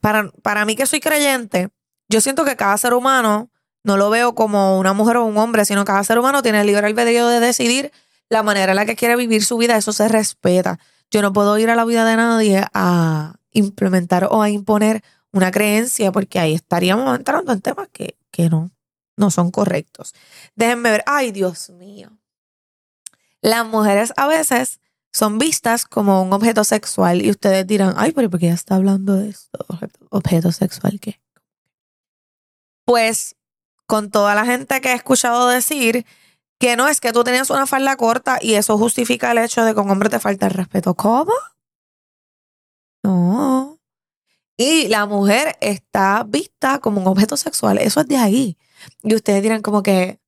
Para, 0.00 0.30
para 0.42 0.64
mí 0.64 0.76
que 0.76 0.86
soy 0.86 1.00
creyente, 1.00 1.70
yo 2.08 2.20
siento 2.20 2.44
que 2.44 2.56
cada 2.56 2.76
ser 2.78 2.94
humano, 2.94 3.50
no 3.84 3.96
lo 3.96 4.10
veo 4.10 4.34
como 4.34 4.78
una 4.78 4.92
mujer 4.92 5.16
o 5.16 5.24
un 5.24 5.36
hombre, 5.38 5.64
sino 5.64 5.84
cada 5.84 6.04
ser 6.04 6.18
humano 6.18 6.42
tiene 6.42 6.60
el 6.60 6.66
libre 6.66 6.86
albedrío 6.86 7.26
de 7.28 7.40
decidir 7.40 7.92
la 8.28 8.42
manera 8.42 8.72
en 8.72 8.76
la 8.76 8.86
que 8.86 8.96
quiere 8.96 9.16
vivir 9.16 9.44
su 9.44 9.56
vida, 9.56 9.76
eso 9.76 9.92
se 9.92 10.08
respeta. 10.08 10.78
Yo 11.10 11.20
no 11.20 11.32
puedo 11.32 11.58
ir 11.58 11.68
a 11.68 11.74
la 11.74 11.84
vida 11.84 12.04
de 12.04 12.16
nadie 12.16 12.64
a 12.72 13.34
implementar 13.50 14.28
o 14.30 14.42
a 14.42 14.50
imponer 14.50 15.02
una 15.32 15.50
creencia, 15.50 16.12
porque 16.12 16.38
ahí 16.38 16.54
estaríamos 16.54 17.16
entrando 17.16 17.52
en 17.52 17.60
temas 17.60 17.88
que, 17.92 18.16
que 18.30 18.48
no, 18.48 18.70
no 19.16 19.30
son 19.30 19.50
correctos. 19.50 20.14
Déjenme 20.54 20.90
ver, 20.90 21.02
ay 21.06 21.32
Dios 21.32 21.70
mío 21.70 22.10
las 23.42 23.66
mujeres 23.66 24.12
a 24.16 24.26
veces 24.26 24.80
son 25.12 25.38
vistas 25.38 25.84
como 25.84 26.22
un 26.22 26.32
objeto 26.32 26.64
sexual 26.64 27.20
y 27.20 27.30
ustedes 27.30 27.66
dirán, 27.66 27.94
ay, 27.96 28.12
pero 28.12 28.30
¿por 28.30 28.40
qué 28.40 28.46
ella 28.46 28.54
está 28.54 28.76
hablando 28.76 29.16
de 29.16 29.28
esto? 29.28 29.58
¿Objeto 30.08 30.52
sexual 30.52 30.98
qué? 31.00 31.20
Pues 32.84 33.36
con 33.86 34.10
toda 34.10 34.34
la 34.34 34.46
gente 34.46 34.80
que 34.80 34.92
he 34.92 34.94
escuchado 34.94 35.48
decir 35.48 36.06
que 36.58 36.76
no 36.76 36.88
es 36.88 37.00
que 37.00 37.12
tú 37.12 37.24
tenías 37.24 37.50
una 37.50 37.66
falda 37.66 37.96
corta 37.96 38.38
y 38.40 38.54
eso 38.54 38.78
justifica 38.78 39.32
el 39.32 39.38
hecho 39.38 39.64
de 39.64 39.74
que 39.74 39.80
un 39.80 39.90
hombre 39.90 40.08
te 40.08 40.20
falta 40.20 40.46
el 40.46 40.52
respeto. 40.52 40.94
¿Cómo? 40.94 41.32
No. 43.02 43.78
Y 44.56 44.88
la 44.88 45.06
mujer 45.06 45.56
está 45.60 46.24
vista 46.26 46.78
como 46.78 47.00
un 47.00 47.08
objeto 47.08 47.36
sexual. 47.36 47.78
Eso 47.78 48.00
es 48.00 48.06
de 48.06 48.16
ahí. 48.16 48.56
Y 49.02 49.14
ustedes 49.14 49.42
dirán 49.42 49.60
como 49.60 49.82
que, 49.82 50.20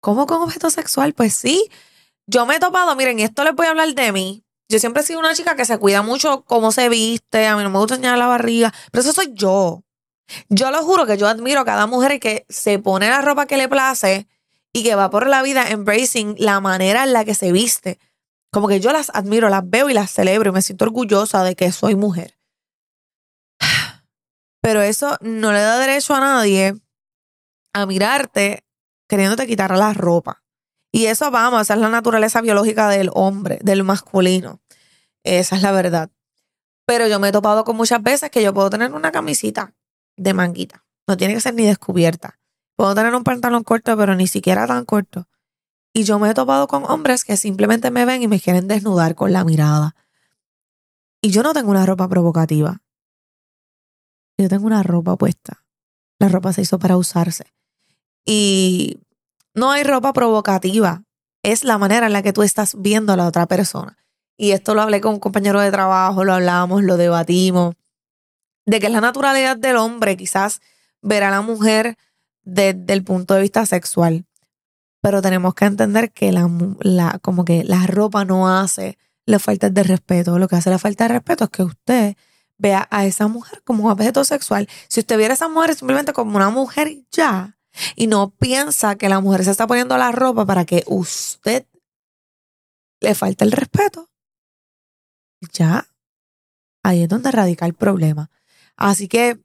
¿Cómo 0.00 0.26
con 0.26 0.42
objeto 0.42 0.70
sexual? 0.70 1.14
Pues 1.14 1.34
sí. 1.34 1.70
Yo 2.26 2.46
me 2.46 2.56
he 2.56 2.60
topado, 2.60 2.94
miren, 2.96 3.18
y 3.18 3.22
esto 3.22 3.44
les 3.44 3.54
voy 3.54 3.66
a 3.66 3.70
hablar 3.70 3.94
de 3.94 4.12
mí. 4.12 4.44
Yo 4.68 4.78
siempre 4.78 5.02
he 5.02 5.06
sido 5.06 5.18
una 5.18 5.34
chica 5.34 5.56
que 5.56 5.64
se 5.64 5.78
cuida 5.78 6.02
mucho 6.02 6.44
cómo 6.44 6.70
se 6.70 6.88
viste, 6.88 7.46
a 7.46 7.56
mí 7.56 7.62
no 7.64 7.70
me 7.70 7.78
gusta 7.78 7.94
enseñar 7.94 8.16
la 8.18 8.28
barriga, 8.28 8.72
pero 8.92 9.02
eso 9.02 9.12
soy 9.12 9.32
yo. 9.34 9.82
Yo 10.48 10.70
lo 10.70 10.80
juro 10.84 11.06
que 11.06 11.18
yo 11.18 11.26
admiro 11.26 11.60
a 11.60 11.64
cada 11.64 11.88
mujer 11.88 12.20
que 12.20 12.46
se 12.48 12.78
pone 12.78 13.08
la 13.08 13.20
ropa 13.20 13.46
que 13.46 13.56
le 13.56 13.68
place 13.68 14.28
y 14.72 14.84
que 14.84 14.94
va 14.94 15.10
por 15.10 15.26
la 15.26 15.42
vida 15.42 15.70
embracing 15.70 16.36
la 16.38 16.60
manera 16.60 17.02
en 17.02 17.12
la 17.12 17.24
que 17.24 17.34
se 17.34 17.50
viste. 17.50 17.98
Como 18.52 18.68
que 18.68 18.78
yo 18.78 18.92
las 18.92 19.10
admiro, 19.12 19.48
las 19.48 19.68
veo 19.68 19.90
y 19.90 19.94
las 19.94 20.12
celebro 20.12 20.50
y 20.50 20.52
me 20.52 20.62
siento 20.62 20.84
orgullosa 20.84 21.42
de 21.42 21.56
que 21.56 21.72
soy 21.72 21.96
mujer. 21.96 22.38
Pero 24.62 24.82
eso 24.82 25.18
no 25.20 25.52
le 25.52 25.60
da 25.60 25.78
derecho 25.78 26.14
a 26.14 26.20
nadie 26.20 26.74
a 27.72 27.86
mirarte 27.86 28.64
queriéndote 29.10 29.48
quitar 29.48 29.76
la 29.76 29.92
ropa. 29.92 30.44
Y 30.92 31.06
eso 31.06 31.32
vamos, 31.32 31.62
esa 31.62 31.74
es 31.74 31.80
la 31.80 31.88
naturaleza 31.88 32.40
biológica 32.40 32.88
del 32.88 33.10
hombre, 33.12 33.58
del 33.62 33.82
masculino. 33.82 34.60
Esa 35.24 35.56
es 35.56 35.62
la 35.62 35.72
verdad. 35.72 36.10
Pero 36.86 37.08
yo 37.08 37.18
me 37.18 37.28
he 37.28 37.32
topado 37.32 37.64
con 37.64 37.76
muchas 37.76 38.00
veces 38.02 38.30
que 38.30 38.40
yo 38.42 38.54
puedo 38.54 38.70
tener 38.70 38.92
una 38.92 39.10
camisita 39.10 39.74
de 40.16 40.32
manguita. 40.32 40.84
No 41.08 41.16
tiene 41.16 41.34
que 41.34 41.40
ser 41.40 41.54
ni 41.54 41.66
descubierta. 41.66 42.38
Puedo 42.76 42.94
tener 42.94 43.12
un 43.16 43.24
pantalón 43.24 43.64
corto, 43.64 43.96
pero 43.96 44.14
ni 44.14 44.28
siquiera 44.28 44.66
tan 44.68 44.84
corto. 44.84 45.26
Y 45.92 46.04
yo 46.04 46.20
me 46.20 46.30
he 46.30 46.34
topado 46.34 46.68
con 46.68 46.84
hombres 46.84 47.24
que 47.24 47.36
simplemente 47.36 47.90
me 47.90 48.04
ven 48.04 48.22
y 48.22 48.28
me 48.28 48.40
quieren 48.40 48.68
desnudar 48.68 49.16
con 49.16 49.32
la 49.32 49.44
mirada. 49.44 49.96
Y 51.20 51.30
yo 51.30 51.42
no 51.42 51.52
tengo 51.52 51.72
una 51.72 51.84
ropa 51.84 52.08
provocativa. 52.08 52.80
Yo 54.38 54.48
tengo 54.48 54.66
una 54.66 54.84
ropa 54.84 55.16
puesta. 55.16 55.64
La 56.20 56.28
ropa 56.28 56.52
se 56.52 56.62
hizo 56.62 56.78
para 56.78 56.96
usarse. 56.96 57.52
Y 58.32 59.00
no 59.54 59.72
hay 59.72 59.82
ropa 59.82 60.12
provocativa. 60.12 61.02
Es 61.42 61.64
la 61.64 61.78
manera 61.78 62.06
en 62.06 62.12
la 62.12 62.22
que 62.22 62.32
tú 62.32 62.44
estás 62.44 62.76
viendo 62.78 63.12
a 63.12 63.16
la 63.16 63.26
otra 63.26 63.46
persona. 63.46 63.98
Y 64.36 64.52
esto 64.52 64.72
lo 64.72 64.82
hablé 64.82 65.00
con 65.00 65.14
un 65.14 65.18
compañero 65.18 65.58
de 65.60 65.72
trabajo, 65.72 66.22
lo 66.22 66.34
hablamos, 66.34 66.84
lo 66.84 66.96
debatimos. 66.96 67.74
De 68.66 68.78
que 68.78 68.86
es 68.86 68.92
la 68.92 69.00
naturalidad 69.00 69.56
del 69.56 69.78
hombre, 69.78 70.16
quizás 70.16 70.60
ver 71.02 71.24
a 71.24 71.30
la 71.30 71.40
mujer 71.40 71.98
desde 72.44 72.92
el 72.92 73.02
punto 73.02 73.34
de 73.34 73.40
vista 73.40 73.66
sexual. 73.66 74.24
Pero 75.00 75.22
tenemos 75.22 75.54
que 75.54 75.64
entender 75.64 76.12
que 76.12 76.30
la, 76.30 77.18
como 77.22 77.44
que 77.44 77.64
la 77.64 77.84
ropa 77.88 78.24
no 78.24 78.48
hace 78.48 78.96
la 79.26 79.40
falta 79.40 79.70
de 79.70 79.82
respeto. 79.82 80.38
Lo 80.38 80.46
que 80.46 80.54
hace 80.54 80.70
la 80.70 80.78
falta 80.78 81.08
de 81.08 81.14
respeto 81.14 81.44
es 81.44 81.50
que 81.50 81.64
usted 81.64 82.16
vea 82.58 82.86
a 82.92 83.06
esa 83.06 83.26
mujer 83.26 83.60
como 83.64 83.86
un 83.86 83.90
objeto 83.90 84.22
sexual. 84.22 84.68
Si 84.86 85.00
usted 85.00 85.18
viera 85.18 85.32
a 85.32 85.34
esa 85.34 85.48
mujer 85.48 85.74
simplemente 85.74 86.12
como 86.12 86.36
una 86.36 86.50
mujer 86.50 86.96
ya, 87.10 87.56
y 87.96 88.06
no 88.06 88.30
piensa 88.30 88.96
que 88.96 89.08
la 89.08 89.20
mujer 89.20 89.44
se 89.44 89.50
está 89.50 89.66
poniendo 89.66 89.96
la 89.96 90.12
ropa 90.12 90.46
para 90.46 90.64
que 90.64 90.84
usted 90.86 91.66
le 93.00 93.14
falte 93.14 93.44
el 93.44 93.52
respeto, 93.52 94.08
ya, 95.52 95.88
ahí 96.82 97.02
es 97.02 97.08
donde 97.08 97.30
radica 97.30 97.66
el 97.66 97.74
problema. 97.74 98.30
Así 98.76 99.08
que 99.08 99.40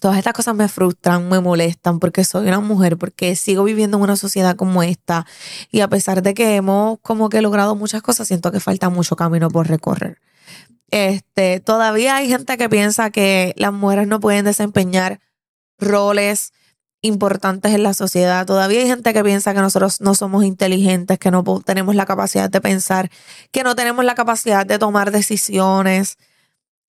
todas 0.00 0.18
estas 0.18 0.34
cosas 0.34 0.54
me 0.54 0.68
frustran, 0.68 1.28
me 1.28 1.40
molestan 1.40 1.98
porque 1.98 2.24
soy 2.24 2.48
una 2.48 2.60
mujer, 2.60 2.96
porque 2.96 3.36
sigo 3.36 3.64
viviendo 3.64 3.96
en 3.96 4.02
una 4.04 4.16
sociedad 4.16 4.56
como 4.56 4.82
esta 4.82 5.26
y 5.70 5.80
a 5.80 5.88
pesar 5.88 6.22
de 6.22 6.34
que 6.34 6.56
hemos 6.56 6.98
como 7.00 7.28
que 7.28 7.42
logrado 7.42 7.74
muchas 7.76 8.02
cosas, 8.02 8.28
siento 8.28 8.52
que 8.52 8.60
falta 8.60 8.88
mucho 8.88 9.16
camino 9.16 9.48
por 9.48 9.68
recorrer. 9.68 10.20
Este, 10.90 11.60
todavía 11.60 12.16
hay 12.16 12.28
gente 12.28 12.56
que 12.56 12.68
piensa 12.68 13.10
que 13.10 13.54
las 13.56 13.72
mujeres 13.72 14.06
no 14.06 14.20
pueden 14.20 14.44
desempeñar 14.44 15.20
roles 15.78 16.52
importantes 17.06 17.72
en 17.74 17.82
la 17.82 17.94
sociedad. 17.94 18.46
Todavía 18.46 18.80
hay 18.80 18.86
gente 18.86 19.14
que 19.14 19.24
piensa 19.24 19.54
que 19.54 19.60
nosotros 19.60 20.00
no 20.00 20.14
somos 20.14 20.44
inteligentes, 20.44 21.18
que 21.18 21.30
no 21.30 21.42
tenemos 21.64 21.94
la 21.94 22.06
capacidad 22.06 22.50
de 22.50 22.60
pensar, 22.60 23.10
que 23.52 23.62
no 23.62 23.74
tenemos 23.74 24.04
la 24.04 24.14
capacidad 24.14 24.66
de 24.66 24.78
tomar 24.78 25.10
decisiones. 25.10 26.18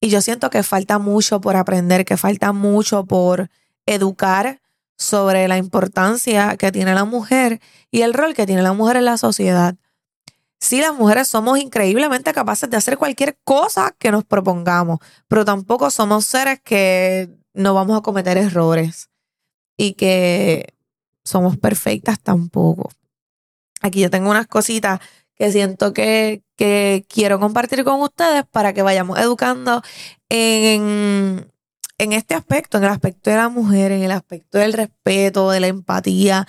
Y 0.01 0.09
yo 0.09 0.21
siento 0.21 0.49
que 0.49 0.63
falta 0.63 0.99
mucho 0.99 1.41
por 1.41 1.55
aprender, 1.55 2.05
que 2.05 2.17
falta 2.17 2.51
mucho 2.53 3.05
por 3.05 3.49
educar 3.85 4.61
sobre 4.97 5.47
la 5.47 5.57
importancia 5.57 6.57
que 6.57 6.71
tiene 6.71 6.93
la 6.95 7.05
mujer 7.05 7.61
y 7.91 8.01
el 8.01 8.13
rol 8.13 8.33
que 8.33 8.45
tiene 8.45 8.61
la 8.61 8.73
mujer 8.73 8.97
en 8.97 9.05
la 9.05 9.17
sociedad. 9.17 9.75
Sí, 10.59 10.81
las 10.81 10.93
mujeres 10.93 11.27
somos 11.27 11.59
increíblemente 11.59 12.33
capaces 12.33 12.69
de 12.69 12.77
hacer 12.77 12.97
cualquier 12.97 13.37
cosa 13.43 13.95
que 13.99 14.11
nos 14.11 14.25
propongamos, 14.25 14.99
pero 15.27 15.45
tampoco 15.45 15.91
somos 15.91 16.25
seres 16.25 16.59
que 16.63 17.29
no 17.53 17.73
vamos 17.75 17.97
a 17.97 18.01
cometer 18.01 18.37
errores 18.37 19.09
y 19.77 19.93
que 19.93 20.73
somos 21.23 21.57
perfectas 21.57 22.19
tampoco. 22.19 22.89
Aquí 23.81 24.01
yo 24.01 24.09
tengo 24.09 24.29
unas 24.29 24.47
cositas 24.47 24.99
que 25.35 25.51
siento 25.51 25.93
que, 25.93 26.41
que 26.55 27.05
quiero 27.07 27.39
compartir 27.39 27.83
con 27.83 28.01
ustedes 28.01 28.43
para 28.45 28.73
que 28.73 28.81
vayamos 28.81 29.19
educando 29.19 29.83
en, 30.29 31.51
en 31.99 32.13
este 32.13 32.33
aspecto, 32.33 32.77
en 32.77 32.85
el 32.85 32.89
aspecto 32.89 33.29
de 33.29 33.37
la 33.37 33.49
mujer, 33.49 33.91
en 33.91 34.03
el 34.03 34.11
aspecto 34.11 34.57
del 34.57 34.73
respeto, 34.73 35.51
de 35.51 35.59
la 35.59 35.67
empatía, 35.67 36.47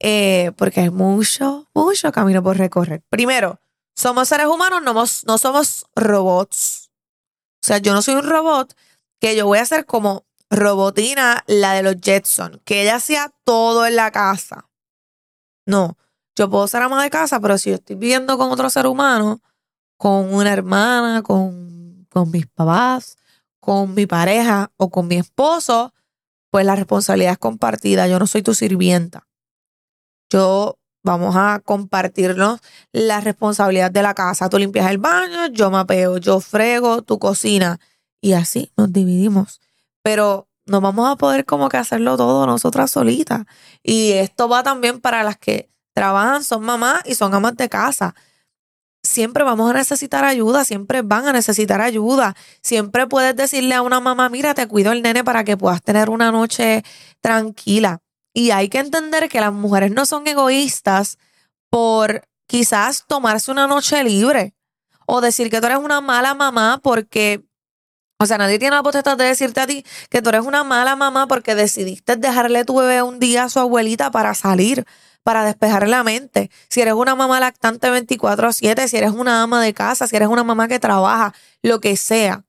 eh, 0.00 0.52
porque 0.56 0.80
hay 0.80 0.90
mucho, 0.90 1.68
mucho 1.74 2.12
camino 2.12 2.42
por 2.42 2.56
recorrer. 2.56 3.02
Primero, 3.10 3.60
somos 3.94 4.28
seres 4.28 4.46
humanos, 4.46 4.82
no, 4.82 4.94
no 4.94 5.38
somos 5.38 5.86
robots. 5.94 6.90
O 7.62 7.66
sea, 7.66 7.78
yo 7.78 7.92
no 7.92 8.02
soy 8.02 8.14
un 8.14 8.28
robot 8.28 8.74
que 9.20 9.36
yo 9.36 9.46
voy 9.46 9.58
a 9.58 9.62
hacer 9.62 9.86
como 9.86 10.24
Robotina, 10.54 11.44
la 11.46 11.74
de 11.74 11.82
los 11.82 11.96
Jetson, 12.00 12.60
que 12.64 12.82
ella 12.82 12.96
hacía 12.96 13.32
todo 13.44 13.86
en 13.86 13.96
la 13.96 14.10
casa. 14.10 14.68
No, 15.66 15.96
yo 16.36 16.50
puedo 16.50 16.66
ser 16.68 16.82
ama 16.82 17.02
de 17.02 17.10
casa, 17.10 17.40
pero 17.40 17.58
si 17.58 17.70
yo 17.70 17.76
estoy 17.76 17.96
viviendo 17.96 18.36
con 18.38 18.50
otro 18.50 18.68
ser 18.70 18.86
humano, 18.86 19.40
con 19.96 20.34
una 20.34 20.52
hermana, 20.52 21.22
con, 21.22 22.06
con 22.10 22.30
mis 22.30 22.46
papás, 22.46 23.16
con 23.60 23.94
mi 23.94 24.06
pareja 24.06 24.72
o 24.76 24.90
con 24.90 25.08
mi 25.08 25.16
esposo, 25.16 25.94
pues 26.50 26.66
la 26.66 26.76
responsabilidad 26.76 27.32
es 27.32 27.38
compartida. 27.38 28.06
Yo 28.06 28.18
no 28.18 28.26
soy 28.26 28.42
tu 28.42 28.54
sirvienta. 28.54 29.26
Yo 30.30 30.78
vamos 31.02 31.34
a 31.36 31.60
compartirnos 31.64 32.60
la 32.92 33.20
responsabilidad 33.20 33.90
de 33.90 34.02
la 34.02 34.14
casa. 34.14 34.48
Tú 34.48 34.58
limpias 34.58 34.90
el 34.90 34.98
baño, 34.98 35.46
yo 35.46 35.70
mapeo, 35.70 36.18
yo 36.18 36.40
frego, 36.40 37.02
tu 37.02 37.18
cocina. 37.18 37.78
Y 38.20 38.32
así 38.32 38.72
nos 38.76 38.92
dividimos. 38.92 39.60
Pero 40.04 40.48
no 40.66 40.80
vamos 40.80 41.10
a 41.10 41.16
poder 41.16 41.44
como 41.44 41.68
que 41.68 41.78
hacerlo 41.78 42.16
todo 42.16 42.46
nosotras 42.46 42.92
solitas. 42.92 43.44
Y 43.82 44.12
esto 44.12 44.48
va 44.48 44.62
también 44.62 45.00
para 45.00 45.24
las 45.24 45.38
que 45.38 45.70
trabajan, 45.94 46.44
son 46.44 46.62
mamás 46.64 47.02
y 47.06 47.14
son 47.14 47.34
amas 47.34 47.56
de 47.56 47.68
casa. 47.68 48.14
Siempre 49.02 49.44
vamos 49.44 49.70
a 49.70 49.74
necesitar 49.74 50.24
ayuda, 50.24 50.64
siempre 50.64 51.02
van 51.02 51.26
a 51.26 51.32
necesitar 51.32 51.80
ayuda. 51.80 52.36
Siempre 52.62 53.06
puedes 53.06 53.34
decirle 53.34 53.74
a 53.74 53.82
una 53.82 54.00
mamá, 54.00 54.28
mira, 54.28 54.54
te 54.54 54.68
cuido 54.68 54.92
el 54.92 55.02
nene 55.02 55.24
para 55.24 55.44
que 55.44 55.56
puedas 55.56 55.82
tener 55.82 56.10
una 56.10 56.30
noche 56.30 56.84
tranquila. 57.20 58.00
Y 58.32 58.50
hay 58.50 58.68
que 58.68 58.80
entender 58.80 59.28
que 59.28 59.40
las 59.40 59.52
mujeres 59.52 59.90
no 59.92 60.06
son 60.06 60.26
egoístas 60.26 61.18
por 61.70 62.26
quizás 62.46 63.04
tomarse 63.06 63.50
una 63.50 63.66
noche 63.66 64.02
libre 64.04 64.54
o 65.06 65.20
decir 65.20 65.50
que 65.50 65.60
tú 65.60 65.66
eres 65.66 65.78
una 65.78 66.00
mala 66.00 66.34
mamá 66.34 66.80
porque, 66.82 67.44
o 68.24 68.26
sea, 68.26 68.38
nadie 68.38 68.58
tiene 68.58 68.74
la 68.74 68.82
potestad 68.82 69.16
de 69.16 69.24
decirte 69.24 69.60
a 69.60 69.66
ti 69.66 69.84
que 70.10 70.20
tú 70.22 70.30
eres 70.30 70.42
una 70.42 70.64
mala 70.64 70.96
mamá 70.96 71.26
porque 71.26 71.54
decidiste 71.54 72.16
dejarle 72.16 72.64
tu 72.64 72.76
bebé 72.76 73.02
un 73.02 73.18
día 73.18 73.44
a 73.44 73.48
su 73.48 73.60
abuelita 73.60 74.10
para 74.10 74.34
salir, 74.34 74.84
para 75.22 75.44
despejar 75.44 75.88
la 75.88 76.02
mente. 76.02 76.50
Si 76.68 76.80
eres 76.80 76.94
una 76.94 77.14
mamá 77.14 77.40
lactante 77.40 77.88
24 77.90 78.48
a 78.48 78.52
7, 78.52 78.88
si 78.88 78.96
eres 78.96 79.12
una 79.12 79.42
ama 79.42 79.62
de 79.62 79.74
casa, 79.74 80.06
si 80.06 80.16
eres 80.16 80.28
una 80.28 80.42
mamá 80.42 80.68
que 80.68 80.78
trabaja, 80.78 81.34
lo 81.62 81.80
que 81.80 81.96
sea. 81.96 82.44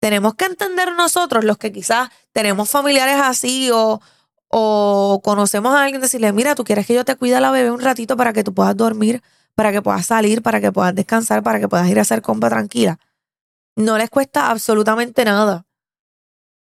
Tenemos 0.00 0.34
que 0.34 0.44
entender 0.44 0.92
nosotros, 0.94 1.44
los 1.44 1.56
que 1.56 1.72
quizás 1.72 2.10
tenemos 2.32 2.68
familiares 2.68 3.16
así 3.22 3.70
o, 3.72 4.00
o 4.48 5.20
conocemos 5.24 5.74
a 5.74 5.84
alguien, 5.84 6.00
decirle, 6.00 6.32
mira, 6.32 6.54
tú 6.54 6.64
quieres 6.64 6.86
que 6.86 6.94
yo 6.94 7.04
te 7.04 7.16
cuide 7.16 7.36
a 7.36 7.40
la 7.40 7.50
bebé 7.50 7.70
un 7.70 7.80
ratito 7.80 8.16
para 8.16 8.32
que 8.32 8.44
tú 8.44 8.52
puedas 8.52 8.76
dormir, 8.76 9.22
para 9.54 9.72
que 9.72 9.82
puedas 9.82 10.06
salir, 10.06 10.42
para 10.42 10.60
que 10.60 10.72
puedas 10.72 10.94
descansar, 10.94 11.42
para 11.42 11.60
que 11.60 11.68
puedas 11.68 11.88
ir 11.88 11.98
a 11.98 12.02
hacer 12.02 12.22
compra 12.22 12.50
tranquila. 12.50 12.98
No 13.76 13.98
les 13.98 14.10
cuesta 14.10 14.50
absolutamente 14.50 15.24
nada. 15.24 15.66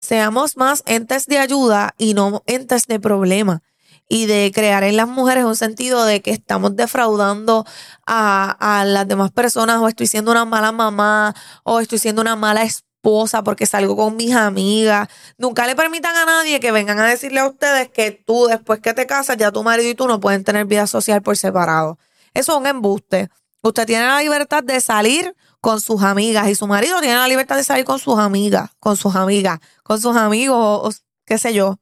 Seamos 0.02 0.58
más 0.58 0.84
entes 0.86 1.26
de 1.26 1.40
ayuda 1.40 1.94
y 1.98 2.14
no 2.14 2.44
entes 2.46 2.88
de 2.88 3.00
problema. 3.00 3.62
Y 4.08 4.26
de 4.26 4.52
crear 4.54 4.84
en 4.84 4.98
las 4.98 5.08
mujeres 5.08 5.44
un 5.44 5.56
sentido 5.56 6.04
de 6.04 6.22
que 6.22 6.32
estamos 6.32 6.76
defraudando 6.76 7.66
a, 8.08 8.80
a 8.80 8.86
las 8.86 9.08
demás 9.08 9.32
personas, 9.32 9.78
o 9.80 9.88
estoy 9.88 10.08
siendo 10.08 10.32
una 10.32 10.46
mala 10.46 10.72
mamá, 10.72 11.36
o 11.64 11.80
estoy 11.80 12.00
siendo 12.00 12.22
una 12.22 12.36
mala 12.36 12.64
esposa 12.64 13.44
porque 13.44 13.66
salgo 13.66 13.96
con 13.96 14.16
mis 14.16 14.34
amigas. 14.34 15.10
Nunca 15.38 15.68
le 15.68 15.76
permitan 15.76 16.16
a 16.16 16.26
nadie 16.26 16.60
que 16.60 16.72
vengan 16.72 17.00
a 17.00 17.06
decirle 17.06 17.40
a 17.40 17.48
ustedes 17.48 17.90
que 17.90 18.12
tú, 18.12 18.48
después 18.48 18.80
que 18.80 18.94
te 18.94 19.06
casas, 19.06 19.38
ya 19.38 19.52
tu 19.52 19.64
marido 19.64 19.90
y 19.90 19.96
tú 19.96 20.08
no 20.08 20.20
pueden 20.20 20.44
tener 20.44 20.66
vida 20.66 20.88
social 20.88 21.22
por 21.22 21.38
separado. 21.38 21.98
Eso 22.34 22.54
es 22.54 22.58
un 22.58 22.68
embuste. 22.68 23.30
Usted 23.62 23.86
tiene 23.86 24.08
la 24.08 24.20
libertad 24.22 24.64
de 24.64 24.80
salir 24.82 25.36
con 25.62 25.82
sus 25.82 26.02
amigas 26.04 26.48
y 26.50 26.56
su 26.56 26.68
marido 26.68 27.00
tiene 27.02 27.16
la 27.16 27.28
libertad 27.28 27.56
de 27.56 27.64
salir 27.64 27.86
con 27.86 28.00
sus 28.00 28.18
amigas, 28.18 28.72
con 28.80 28.96
sus 28.98 29.16
amigas, 29.16 29.60
con 29.84 30.00
sus 30.00 30.16
amigos, 30.16 31.04
qué 31.26 31.38
sé 31.38 31.54
yo. 31.54 31.80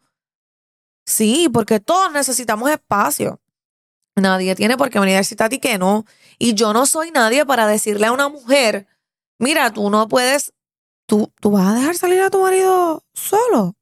Sí, 1.06 1.50
porque 1.52 1.80
todos 1.80 2.12
necesitamos 2.12 2.70
espacio. 2.70 3.40
Nadie 4.16 4.56
tiene 4.56 4.78
por 4.78 4.90
qué 4.90 5.00
venir 5.00 5.16
a 5.16 5.20
decirte 5.20 5.44
a 5.44 5.50
ti 5.50 5.60
que 5.60 5.78
no. 5.78 6.06
Y 6.40 6.54
yo 6.54 6.74
no 6.74 6.86
soy 6.86 7.12
nadie 7.12 7.46
para 7.46 7.68
decirle 7.68 8.08
a 8.08 8.12
una 8.12 8.30
mujer, 8.30 8.88
mira, 9.38 9.72
tú 9.72 9.90
no 9.90 10.08
puedes 10.08 10.54
¿tú, 11.08 11.34
tú 11.42 11.52
vas 11.52 11.68
a 11.68 11.74
dejar 11.74 11.96
salir 11.96 12.22
a 12.22 12.30
tu 12.30 12.42
marido 12.42 13.04
solo. 13.14 13.76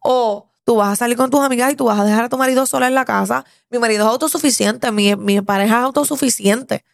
O 0.00 0.48
tú 0.64 0.76
vas 0.76 0.92
a 0.92 0.96
salir 0.96 1.16
con 1.16 1.30
tus 1.30 1.40
amigas 1.40 1.72
y 1.72 1.76
tú 1.76 1.84
vas 1.84 1.98
a 1.98 2.04
dejar 2.04 2.24
a 2.24 2.28
tu 2.30 2.38
marido 2.38 2.64
sola 2.64 2.86
en 2.86 2.94
la 2.94 3.04
casa. 3.04 3.44
Mi 3.68 3.78
marido 3.78 4.06
es 4.06 4.10
autosuficiente, 4.10 4.90
mi, 4.92 5.14
mi 5.16 5.42
pareja 5.42 5.78
es 5.78 5.84
autosuficiente. 5.84 6.84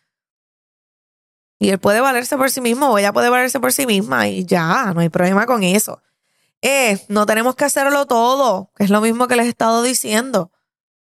Y 1.65 1.71
él 1.71 1.79
puede 1.79 2.03
valerse 2.03 2.37
por 2.37 2.51
sí 2.51 2.61
mismo 2.61 2.91
o 2.91 2.99
ella 2.99 3.15
puede 3.15 3.31
valerse 3.31 3.59
por 3.59 3.73
sí 3.73 3.87
misma 3.87 4.29
y 4.29 4.45
ya, 4.45 4.93
no 4.93 5.01
hay 5.01 5.09
problema 5.09 5.47
con 5.47 5.63
eso. 5.63 6.03
Eh, 6.61 7.03
no 7.09 7.25
tenemos 7.25 7.57
que 7.57 7.65
hacerlo 7.65 8.05
todo, 8.05 8.71
que 8.77 8.85
es 8.85 8.91
lo 8.91 9.01
mismo 9.01 9.29
que 9.29 9.37
les 9.37 9.47
he 9.47 9.49
estado 9.49 9.83
diciendo. 9.83 10.53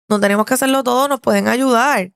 No 0.07 0.21
tenemos 0.21 0.45
que 0.45 0.53
hacerlo 0.53 0.81
todo, 0.81 1.09
nos 1.09 1.19
pueden 1.19 1.49
ayudar. 1.49 2.13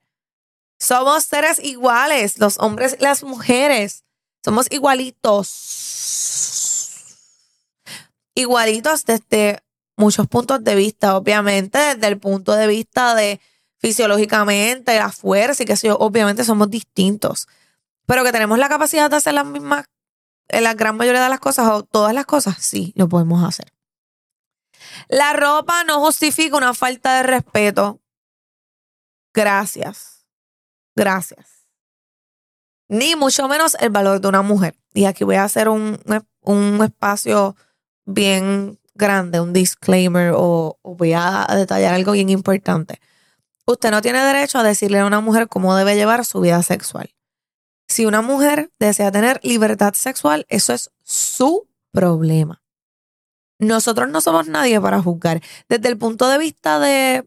Somos 0.79 1.25
seres 1.25 1.59
iguales, 1.61 2.39
los 2.39 2.57
hombres 2.59 2.95
y 2.97 3.03
las 3.03 3.21
mujeres. 3.21 4.05
Somos 4.45 4.67
igualitos. 4.71 5.49
Igualitos 8.33 9.03
desde 9.03 9.61
muchos 9.97 10.25
puntos 10.27 10.63
de 10.63 10.75
vista, 10.75 11.17
obviamente, 11.17 11.77
desde 11.79 12.07
el 12.07 12.17
punto 12.17 12.53
de 12.53 12.67
vista 12.67 13.13
de 13.13 13.41
fisiológicamente, 13.77 14.95
la 14.95 15.11
fuerza 15.11 15.63
y 15.63 15.65
que 15.65 15.75
sé 15.75 15.91
obviamente 15.91 16.45
somos 16.45 16.69
distintos. 16.69 17.49
Pero 18.07 18.23
que 18.23 18.31
tenemos 18.31 18.57
la 18.57 18.69
capacidad 18.69 19.09
de 19.09 19.17
hacer 19.17 19.35
las 19.35 19.45
mismas 19.45 19.85
en 20.47 20.63
la 20.63 20.73
gran 20.73 20.95
mayoría 20.95 21.21
de 21.21 21.29
las 21.29 21.39
cosas 21.39 21.69
o 21.69 21.83
todas 21.83 22.13
las 22.13 22.25
cosas, 22.25 22.57
sí, 22.59 22.93
lo 22.95 23.07
podemos 23.09 23.43
hacer. 23.43 23.71
La 25.09 25.33
ropa 25.33 25.83
no 25.83 25.99
justifica 25.99 26.57
una 26.57 26.73
falta 26.73 27.17
de 27.17 27.23
respeto. 27.23 28.01
Gracias. 29.33 30.25
Gracias. 30.95 31.67
Ni 32.87 33.15
mucho 33.15 33.47
menos 33.47 33.75
el 33.79 33.89
valor 33.89 34.21
de 34.21 34.27
una 34.29 34.41
mujer. 34.41 34.77
Y 34.93 35.05
aquí 35.05 35.25
voy 35.25 35.35
a 35.35 35.43
hacer 35.43 35.67
un, 35.67 35.99
un 36.41 36.83
espacio 36.83 37.55
bien 38.05 38.79
grande, 38.95 39.41
un 39.41 39.51
disclaimer 39.51 40.31
o, 40.33 40.79
o 40.81 40.95
voy 40.95 41.13
a 41.13 41.45
detallar 41.53 41.93
algo 41.93 42.13
bien 42.13 42.29
importante. 42.29 43.01
Usted 43.65 43.91
no 43.91 44.01
tiene 44.01 44.23
derecho 44.23 44.59
a 44.59 44.63
decirle 44.63 44.99
a 44.99 45.05
una 45.05 45.19
mujer 45.19 45.49
cómo 45.49 45.75
debe 45.75 45.95
llevar 45.95 46.25
su 46.25 46.39
vida 46.39 46.63
sexual. 46.63 47.13
Si 47.87 48.05
una 48.05 48.21
mujer 48.21 48.71
desea 48.79 49.11
tener 49.11 49.39
libertad 49.43 49.93
sexual, 49.93 50.45
eso 50.49 50.73
es 50.73 50.91
su 51.03 51.67
problema. 51.91 52.61
Nosotros 53.59 54.09
no 54.09 54.21
somos 54.21 54.47
nadie 54.47 54.79
para 54.79 55.01
juzgar. 55.01 55.41
Desde 55.69 55.87
el 55.87 55.97
punto 55.97 56.27
de 56.27 56.37
vista 56.37 56.79
de, 56.79 57.25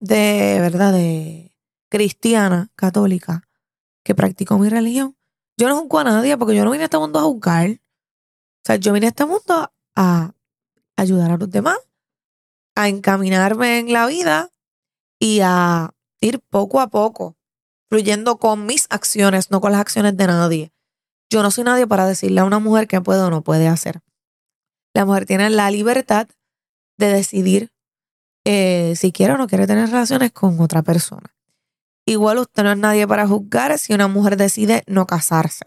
de 0.00 0.58
verdad, 0.60 0.92
de 0.92 1.54
cristiana, 1.88 2.70
católica, 2.74 3.48
que 4.02 4.14
practico 4.14 4.58
mi 4.58 4.68
religión, 4.68 5.16
yo 5.56 5.68
no 5.68 5.78
juzgo 5.78 6.00
a 6.00 6.04
nadie 6.04 6.36
porque 6.36 6.56
yo 6.56 6.64
no 6.64 6.70
vine 6.70 6.84
a 6.84 6.86
este 6.86 6.98
mundo 6.98 7.18
a 7.18 7.22
juzgar. 7.22 7.70
O 7.70 8.64
sea, 8.64 8.76
yo 8.76 8.92
vine 8.92 9.06
a 9.06 9.10
este 9.10 9.26
mundo 9.26 9.72
a 9.94 10.32
ayudar 10.96 11.30
a 11.30 11.36
los 11.36 11.50
demás, 11.50 11.78
a 12.74 12.88
encaminarme 12.88 13.78
en 13.78 13.92
la 13.92 14.06
vida 14.06 14.50
y 15.18 15.40
a 15.42 15.94
ir 16.20 16.40
poco 16.40 16.80
a 16.80 16.88
poco 16.88 17.35
fluyendo 17.88 18.36
con 18.38 18.66
mis 18.66 18.86
acciones, 18.90 19.50
no 19.50 19.60
con 19.60 19.72
las 19.72 19.80
acciones 19.80 20.16
de 20.16 20.26
nadie. 20.26 20.72
Yo 21.30 21.42
no 21.42 21.50
soy 21.50 21.64
nadie 21.64 21.86
para 21.86 22.06
decirle 22.06 22.40
a 22.40 22.44
una 22.44 22.58
mujer 22.58 22.86
qué 22.86 23.00
puede 23.00 23.20
o 23.20 23.30
no 23.30 23.42
puede 23.42 23.68
hacer. 23.68 24.00
La 24.94 25.04
mujer 25.04 25.26
tiene 25.26 25.50
la 25.50 25.70
libertad 25.70 26.28
de 26.96 27.08
decidir 27.08 27.72
eh, 28.44 28.94
si 28.96 29.12
quiere 29.12 29.34
o 29.34 29.38
no 29.38 29.46
quiere 29.46 29.66
tener 29.66 29.90
relaciones 29.90 30.32
con 30.32 30.60
otra 30.60 30.82
persona. 30.82 31.34
Igual 32.06 32.38
usted 32.38 32.62
no 32.62 32.70
es 32.70 32.78
nadie 32.78 33.06
para 33.06 33.26
juzgar 33.26 33.76
si 33.78 33.92
una 33.92 34.06
mujer 34.06 34.36
decide 34.36 34.84
no 34.86 35.06
casarse. 35.06 35.64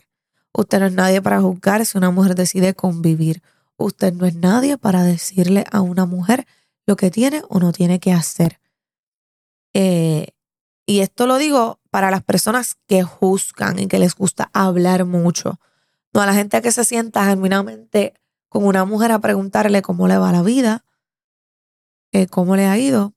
Usted 0.53 0.79
no 0.79 0.85
es 0.85 0.93
nadie 0.93 1.21
para 1.21 1.41
juzgar 1.41 1.85
si 1.85 1.97
una 1.97 2.11
mujer 2.11 2.35
decide 2.35 2.73
convivir. 2.73 3.43
Usted 3.75 4.13
no 4.13 4.25
es 4.25 4.35
nadie 4.35 4.77
para 4.77 5.03
decirle 5.03 5.65
a 5.71 5.81
una 5.81 6.05
mujer 6.05 6.47
lo 6.85 6.95
que 6.95 7.11
tiene 7.11 7.43
o 7.49 7.59
no 7.59 7.71
tiene 7.73 7.99
que 7.99 8.13
hacer. 8.13 8.59
Eh, 9.73 10.29
y 10.85 11.01
esto 11.01 11.27
lo 11.27 11.37
digo 11.37 11.78
para 11.89 12.11
las 12.11 12.23
personas 12.23 12.77
que 12.87 13.03
juzgan 13.03 13.79
y 13.79 13.87
que 13.87 13.99
les 13.99 14.15
gusta 14.15 14.49
hablar 14.53 15.05
mucho. 15.05 15.59
No 16.13 16.21
a 16.21 16.25
la 16.25 16.33
gente 16.33 16.61
que 16.61 16.71
se 16.71 16.83
sienta 16.83 17.25
genuinamente 17.25 18.13
con 18.47 18.65
una 18.65 18.85
mujer 18.85 19.11
a 19.11 19.19
preguntarle 19.19 19.81
cómo 19.81 20.07
le 20.07 20.17
va 20.17 20.31
la 20.31 20.41
vida, 20.41 20.85
eh, 22.11 22.27
cómo 22.27 22.55
le 22.55 22.65
ha 22.65 22.77
ido. 22.77 23.13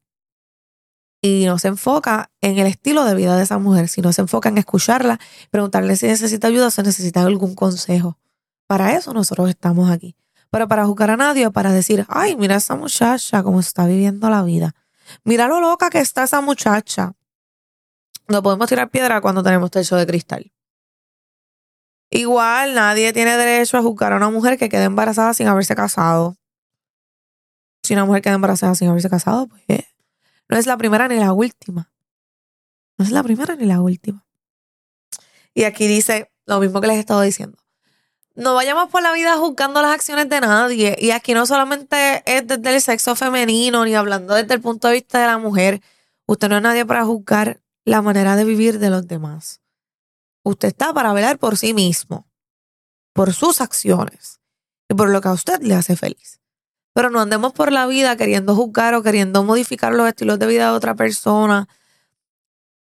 Y 1.23 1.45
no 1.47 1.59
se 1.59 1.69
enfoca 1.69 2.31
en 2.41 2.59
el 2.59 2.67
estilo 2.67 3.05
de 3.05 3.15
vida 3.15 3.37
de 3.37 3.45
esa 3.45 3.59
mujer, 3.59 3.89
sino 3.89 4.13
se 4.13 4.23
enfoca 4.23 4.49
en 4.49 4.59
escucharla, 4.59 5.21
preguntarle 5.51 5.97
si 5.97 6.07
necesita 6.07 6.49
ayuda 6.49 6.67
o 6.67 6.71
si 6.71 6.83
necesita 6.83 7.23
algún 7.23 7.55
consejo. 7.55 8.19
Para 8.67 8.97
eso 8.97 9.15
nosotros 9.15 9.49
estamos 9.49 9.91
aquí. 9.91 10.17
Pero 10.51 10.69
para 10.69 10.85
juzgar 10.85 11.11
a 11.11 11.17
nadie, 11.17 11.51
para 11.51 11.73
decir, 11.73 12.05
ay, 12.09 12.37
mira 12.37 12.57
esa 12.57 12.75
muchacha, 12.75 13.43
cómo 13.43 13.61
está 13.61 13.87
viviendo 13.87 14.29
la 14.29 14.43
vida. 14.43 14.75
Mira 15.25 15.47
lo 15.47 15.61
loca 15.61 15.91
que 15.91 16.01
está 16.01 16.25
esa 16.25 16.41
muchacha. 16.41 17.15
No 18.33 18.43
podemos 18.43 18.67
tirar 18.67 18.89
piedra 18.89 19.21
cuando 19.21 19.43
tenemos 19.43 19.71
techo 19.71 19.95
de 19.95 20.07
cristal. 20.07 20.51
Igual 22.09 22.75
nadie 22.75 23.13
tiene 23.13 23.37
derecho 23.37 23.77
a 23.77 23.83
juzgar 23.83 24.15
a 24.15 24.17
una 24.17 24.31
mujer 24.31 24.57
que 24.57 24.71
quede 24.71 24.85
embarazada 24.85 25.35
sin 25.35 25.49
haberse 25.49 25.75
casado. 25.75 26.39
Si 27.83 27.93
una 27.93 28.07
mujer 28.07 28.23
queda 28.23 28.33
embarazada 28.33 28.75
sin 28.75 28.89
haberse 28.89 29.11
casado, 29.11 29.49
pues 29.49 29.85
no 30.49 30.57
es 30.57 30.67
la 30.67 30.79
primera 30.79 31.09
ni 31.09 31.19
la 31.19 31.35
última. 31.35 31.93
No 32.97 33.05
es 33.05 33.11
la 33.11 33.23
primera 33.23 33.55
ni 33.55 33.67
la 33.67 33.83
última. 33.83 34.25
Y 35.53 35.65
aquí 35.65 35.87
dice 35.87 36.33
lo 36.47 36.59
mismo 36.59 36.81
que 36.81 36.87
les 36.87 36.97
he 36.97 37.01
estado 37.01 37.21
diciendo. 37.21 37.59
No 38.35 38.55
vayamos 38.55 38.89
por 38.89 39.03
la 39.03 39.13
vida 39.13 39.37
juzgando 39.37 39.83
las 39.83 39.93
acciones 39.93 40.31
de 40.31 40.41
nadie. 40.41 40.97
Y 40.99 41.11
aquí 41.11 41.35
no 41.35 41.45
solamente 41.45 42.23
es 42.25 42.47
desde 42.47 42.77
el 42.77 42.81
sexo 42.81 43.15
femenino, 43.15 43.85
ni 43.85 43.95
hablando 43.95 44.33
desde 44.33 44.55
el 44.55 44.63
punto 44.63 44.89
de 44.89 44.95
vista 44.95 45.21
de 45.21 45.27
la 45.27 45.37
mujer. 45.37 45.83
Usted 46.25 46.49
no 46.49 46.57
es 46.57 46.63
nadie 46.63 46.87
para 46.87 47.05
juzgar 47.05 47.61
la 47.85 48.03
manera 48.03 48.37
de 48.37 48.45
vivir 48.45 48.79
de 48.79 48.91
los 48.91 49.07
demás. 49.07 49.61
Usted 50.45 50.69
está 50.69 50.93
para 50.93 51.13
velar 51.13 51.39
por 51.39 51.57
sí 51.57 51.75
mismo, 51.75 52.27
por 53.13 53.33
sus 53.33 53.61
acciones 53.61 54.41
y 54.89 54.95
por 54.95 55.11
lo 55.11 55.21
que 55.21 55.29
a 55.29 55.33
usted 55.33 55.61
le 55.63 55.75
hace 55.75 55.97
feliz. 55.97 56.41
Pero 56.95 57.11
no 57.11 57.21
andemos 57.21 57.53
por 57.53 57.73
la 57.73 57.87
vida 57.87 58.17
queriendo 58.17 58.55
juzgar 58.55 58.95
o 58.95 59.03
queriendo 59.03 59.45
modificar 59.45 59.95
los 59.95 60.07
estilos 60.09 60.39
de 60.39 60.47
vida 60.47 60.71
de 60.71 60.77
otra 60.77 60.95
persona, 60.95 61.69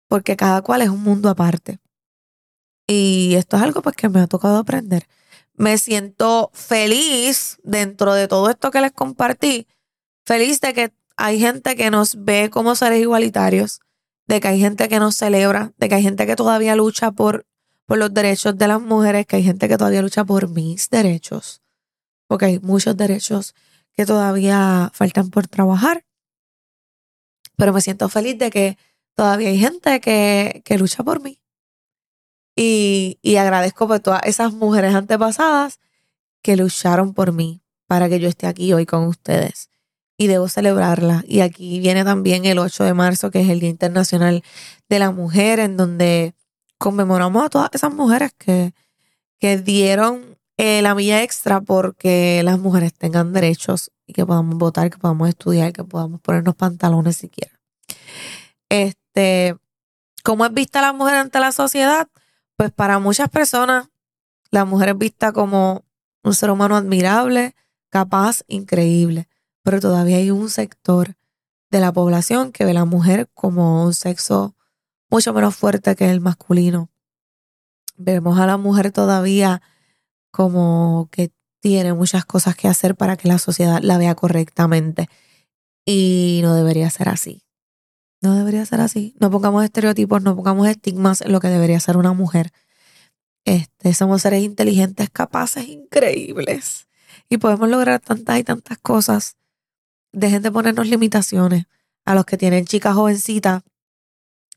porque 0.08 0.36
cada 0.36 0.62
cual 0.62 0.82
es 0.82 0.88
un 0.88 1.02
mundo 1.02 1.28
aparte. 1.28 1.78
Y 2.86 3.34
esto 3.34 3.56
es 3.56 3.62
algo 3.62 3.82
pues 3.82 3.94
que 3.96 4.08
me 4.08 4.20
ha 4.20 4.26
tocado 4.26 4.56
aprender. 4.56 5.06
Me 5.54 5.76
siento 5.76 6.50
feliz 6.54 7.58
dentro 7.62 8.14
de 8.14 8.28
todo 8.28 8.48
esto 8.48 8.70
que 8.70 8.80
les 8.80 8.92
compartí, 8.92 9.66
feliz 10.24 10.60
de 10.60 10.72
que 10.72 10.92
hay 11.16 11.38
gente 11.40 11.76
que 11.76 11.90
nos 11.90 12.24
ve 12.24 12.48
como 12.48 12.76
seres 12.76 13.00
igualitarios, 13.00 13.80
de 14.28 14.40
que 14.40 14.48
hay 14.48 14.60
gente 14.60 14.88
que 14.88 15.00
nos 15.00 15.16
celebra, 15.16 15.72
de 15.78 15.88
que 15.88 15.96
hay 15.96 16.02
gente 16.02 16.26
que 16.26 16.36
todavía 16.36 16.76
lucha 16.76 17.10
por, 17.10 17.46
por 17.86 17.98
los 17.98 18.12
derechos 18.12 18.56
de 18.56 18.68
las 18.68 18.80
mujeres, 18.80 19.26
que 19.26 19.36
hay 19.36 19.42
gente 19.42 19.68
que 19.68 19.78
todavía 19.78 20.02
lucha 20.02 20.24
por 20.24 20.48
mis 20.48 20.90
derechos, 20.90 21.62
porque 22.26 22.44
hay 22.44 22.58
muchos 22.60 22.96
derechos 22.96 23.54
que 23.92 24.04
todavía 24.04 24.90
faltan 24.92 25.30
por 25.30 25.48
trabajar. 25.48 26.04
Pero 27.56 27.72
me 27.72 27.80
siento 27.80 28.08
feliz 28.08 28.38
de 28.38 28.50
que 28.50 28.78
todavía 29.14 29.48
hay 29.48 29.58
gente 29.58 30.00
que, 30.00 30.62
que 30.64 30.78
lucha 30.78 31.02
por 31.02 31.20
mí. 31.20 31.40
Y, 32.54 33.18
y 33.22 33.36
agradezco 33.36 33.88
por 33.88 34.00
todas 34.00 34.22
esas 34.24 34.52
mujeres 34.52 34.94
antepasadas 34.94 35.80
que 36.42 36.56
lucharon 36.56 37.14
por 37.14 37.32
mí 37.32 37.62
para 37.86 38.08
que 38.08 38.20
yo 38.20 38.28
esté 38.28 38.46
aquí 38.46 38.72
hoy 38.72 38.84
con 38.84 39.04
ustedes 39.04 39.70
y 40.18 40.26
debo 40.26 40.48
celebrarla. 40.48 41.24
Y 41.26 41.40
aquí 41.40 41.78
viene 41.78 42.04
también 42.04 42.44
el 42.44 42.58
8 42.58 42.84
de 42.84 42.92
marzo, 42.92 43.30
que 43.30 43.40
es 43.40 43.48
el 43.48 43.60
Día 43.60 43.70
Internacional 43.70 44.42
de 44.88 44.98
la 44.98 45.12
Mujer, 45.12 45.60
en 45.60 45.76
donde 45.76 46.34
conmemoramos 46.76 47.46
a 47.46 47.48
todas 47.48 47.70
esas 47.72 47.94
mujeres 47.94 48.32
que, 48.36 48.74
que 49.38 49.58
dieron 49.58 50.36
eh, 50.56 50.82
la 50.82 50.96
milla 50.96 51.22
extra 51.22 51.60
porque 51.60 52.42
las 52.42 52.58
mujeres 52.58 52.92
tengan 52.92 53.32
derechos 53.32 53.92
y 54.06 54.12
que 54.12 54.26
podamos 54.26 54.56
votar, 54.58 54.90
que 54.90 54.98
podamos 54.98 55.28
estudiar, 55.28 55.72
que 55.72 55.84
podamos 55.84 56.20
ponernos 56.20 56.56
pantalones 56.56 57.16
siquiera. 57.16 57.56
Este, 58.68 59.56
¿cómo 60.24 60.44
es 60.44 60.52
vista 60.52 60.82
la 60.82 60.92
mujer 60.92 61.14
ante 61.14 61.38
la 61.38 61.52
sociedad? 61.52 62.08
Pues 62.56 62.72
para 62.72 62.98
muchas 62.98 63.28
personas, 63.28 63.88
la 64.50 64.64
mujer 64.64 64.90
es 64.90 64.98
vista 64.98 65.32
como 65.32 65.84
un 66.24 66.34
ser 66.34 66.50
humano 66.50 66.74
admirable, 66.74 67.54
capaz, 67.88 68.42
increíble 68.48 69.28
pero 69.68 69.80
todavía 69.80 70.16
hay 70.16 70.30
un 70.30 70.48
sector 70.48 71.14
de 71.70 71.80
la 71.80 71.92
población 71.92 72.52
que 72.52 72.64
ve 72.64 72.70
a 72.70 72.72
la 72.72 72.84
mujer 72.86 73.28
como 73.34 73.84
un 73.84 73.92
sexo 73.92 74.56
mucho 75.10 75.34
menos 75.34 75.56
fuerte 75.56 75.94
que 75.94 76.10
el 76.10 76.22
masculino. 76.22 76.88
Vemos 77.98 78.40
a 78.40 78.46
la 78.46 78.56
mujer 78.56 78.92
todavía 78.92 79.60
como 80.30 81.10
que 81.12 81.32
tiene 81.60 81.92
muchas 81.92 82.24
cosas 82.24 82.56
que 82.56 82.66
hacer 82.66 82.96
para 82.96 83.18
que 83.18 83.28
la 83.28 83.36
sociedad 83.36 83.80
la 83.82 83.98
vea 83.98 84.14
correctamente. 84.14 85.10
Y 85.84 86.40
no 86.42 86.54
debería 86.54 86.88
ser 86.88 87.10
así. 87.10 87.42
No 88.22 88.36
debería 88.36 88.64
ser 88.64 88.80
así. 88.80 89.14
No 89.20 89.30
pongamos 89.30 89.64
estereotipos, 89.64 90.22
no 90.22 90.34
pongamos 90.34 90.66
estigmas 90.66 91.20
en 91.20 91.30
lo 91.30 91.40
que 91.40 91.48
debería 91.48 91.78
ser 91.78 91.98
una 91.98 92.14
mujer. 92.14 92.52
Este, 93.44 93.92
somos 93.92 94.22
seres 94.22 94.42
inteligentes, 94.42 95.10
capaces, 95.10 95.68
increíbles. 95.68 96.88
Y 97.28 97.36
podemos 97.36 97.68
lograr 97.68 98.00
tantas 98.00 98.38
y 98.38 98.44
tantas 98.44 98.78
cosas 98.78 99.37
dejen 100.12 100.42
de 100.42 100.50
ponernos 100.50 100.88
limitaciones. 100.88 101.66
A 102.04 102.14
los 102.14 102.24
que 102.24 102.38
tienen 102.38 102.64
chicas 102.64 102.94
jovencitas, 102.94 103.62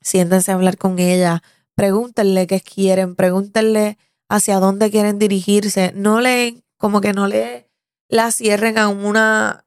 siéntense 0.02 0.52
a 0.52 0.56
hablar 0.56 0.78
con 0.78 1.00
ellas, 1.00 1.42
pregúntenle 1.76 2.48
qué 2.48 2.62
quieren, 2.62 3.16
pregúntenle 3.16 3.98
hacia 4.30 4.60
dónde 4.60 4.90
quieren 4.90 5.20
dirigirse. 5.20 5.92
No 5.94 6.22
le, 6.22 6.64
como 6.78 7.02
que 7.02 7.14
no 7.14 7.28
le 7.28 7.70
la 8.08 8.32
cierren 8.32 8.78
a 8.78 8.88
una, 8.90 9.66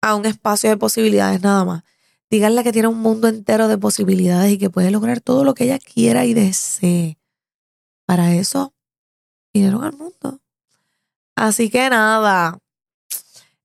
a 0.00 0.14
un 0.14 0.26
espacio 0.26 0.70
de 0.70 0.76
posibilidades 0.76 1.42
nada 1.42 1.64
más. 1.64 1.84
Díganle 2.30 2.64
que 2.64 2.72
tiene 2.72 2.88
un 2.88 2.98
mundo 2.98 3.28
entero 3.28 3.68
de 3.68 3.76
posibilidades 3.76 4.52
y 4.52 4.58
que 4.58 4.70
puede 4.70 4.90
lograr 4.90 5.20
todo 5.20 5.44
lo 5.44 5.54
que 5.54 5.64
ella 5.64 5.78
quiera 5.78 6.24
y 6.24 6.32
desee. 6.32 7.18
Para 8.06 8.34
eso, 8.34 8.74
vinieron 9.52 9.84
al 9.84 9.92
mundo. 9.92 10.40
Así 11.36 11.68
que 11.68 11.90
nada. 11.90 12.61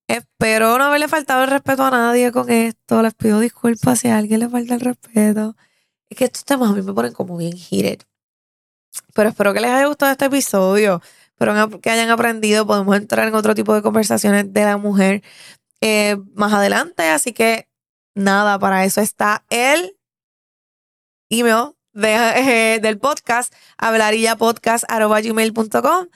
Espero 0.08 0.78
no 0.78 0.86
haberle 0.86 1.10
faltado 1.10 1.44
el 1.44 1.50
respeto 1.50 1.84
a 1.84 1.92
nadie 1.92 2.32
con 2.32 2.50
esto. 2.50 3.02
Les 3.02 3.14
pido 3.14 3.42
disculpas 3.42 4.00
si 4.00 4.08
a 4.08 4.18
alguien 4.18 4.40
le 4.40 4.50
falta 4.50 4.76
el 4.76 4.80
respeto. 4.80 5.58
Es 6.10 6.18
que 6.18 6.26
estos 6.26 6.46
temas 6.46 6.72
a 6.72 6.74
mí 6.74 6.82
me 6.82 6.94
ponen 6.94 7.14
como 7.14 7.36
bien 7.36 7.58
heated. 7.58 8.04
Pero 9.14 9.30
espero 9.30 9.54
que 9.54 9.60
les 9.60 9.70
haya 9.70 9.88
gustado 9.88 10.12
este 10.12 10.26
episodio. 10.26 11.02
Espero 11.30 11.82
que 11.82 11.90
hayan 11.90 12.10
aprendido. 12.10 12.66
Podemos 12.66 12.96
entrar 12.96 13.28
en 13.28 13.36
otro 13.36 13.54
tipo 13.54 13.76
de 13.76 13.82
conversaciones 13.82 14.54
de 14.54 14.64
la 14.64 14.78
mujer 14.78 15.24
eh, 15.82 16.16
más 16.34 16.54
adelante. 16.54 17.04
Así 17.10 17.34
que 17.34 17.68
nada, 18.16 18.58
para 18.60 18.86
eso 18.86 19.02
está 19.02 19.44
el 19.50 19.98
email 21.30 21.74
eh, 22.02 22.80
del 22.82 22.98
podcast, 22.98 23.54
hablarillapodcast.com. 23.78 26.08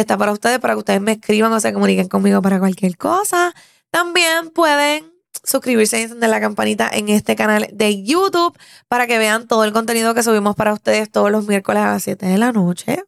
Está 0.00 0.16
para 0.16 0.32
ustedes, 0.32 0.58
para 0.60 0.74
que 0.74 0.78
ustedes 0.78 1.00
me 1.00 1.12
escriban 1.12 1.52
o 1.52 1.60
se 1.60 1.72
comuniquen 1.74 2.08
conmigo 2.08 2.40
para 2.40 2.58
cualquier 2.58 2.96
cosa. 2.96 3.54
También 3.90 4.50
pueden 4.50 5.12
suscribirse 5.44 5.98
y 6.00 6.02
encender 6.04 6.30
la 6.30 6.40
campanita 6.40 6.88
en 6.90 7.10
este 7.10 7.36
canal 7.36 7.68
de 7.70 8.02
YouTube 8.02 8.56
para 8.88 9.06
que 9.06 9.18
vean 9.18 9.46
todo 9.46 9.64
el 9.64 9.72
contenido 9.72 10.14
que 10.14 10.22
subimos 10.22 10.56
para 10.56 10.72
ustedes 10.72 11.10
todos 11.10 11.30
los 11.30 11.46
miércoles 11.46 11.82
a 11.82 11.92
las 11.92 12.02
7 12.02 12.24
de 12.26 12.38
la 12.38 12.52
noche. 12.52 13.04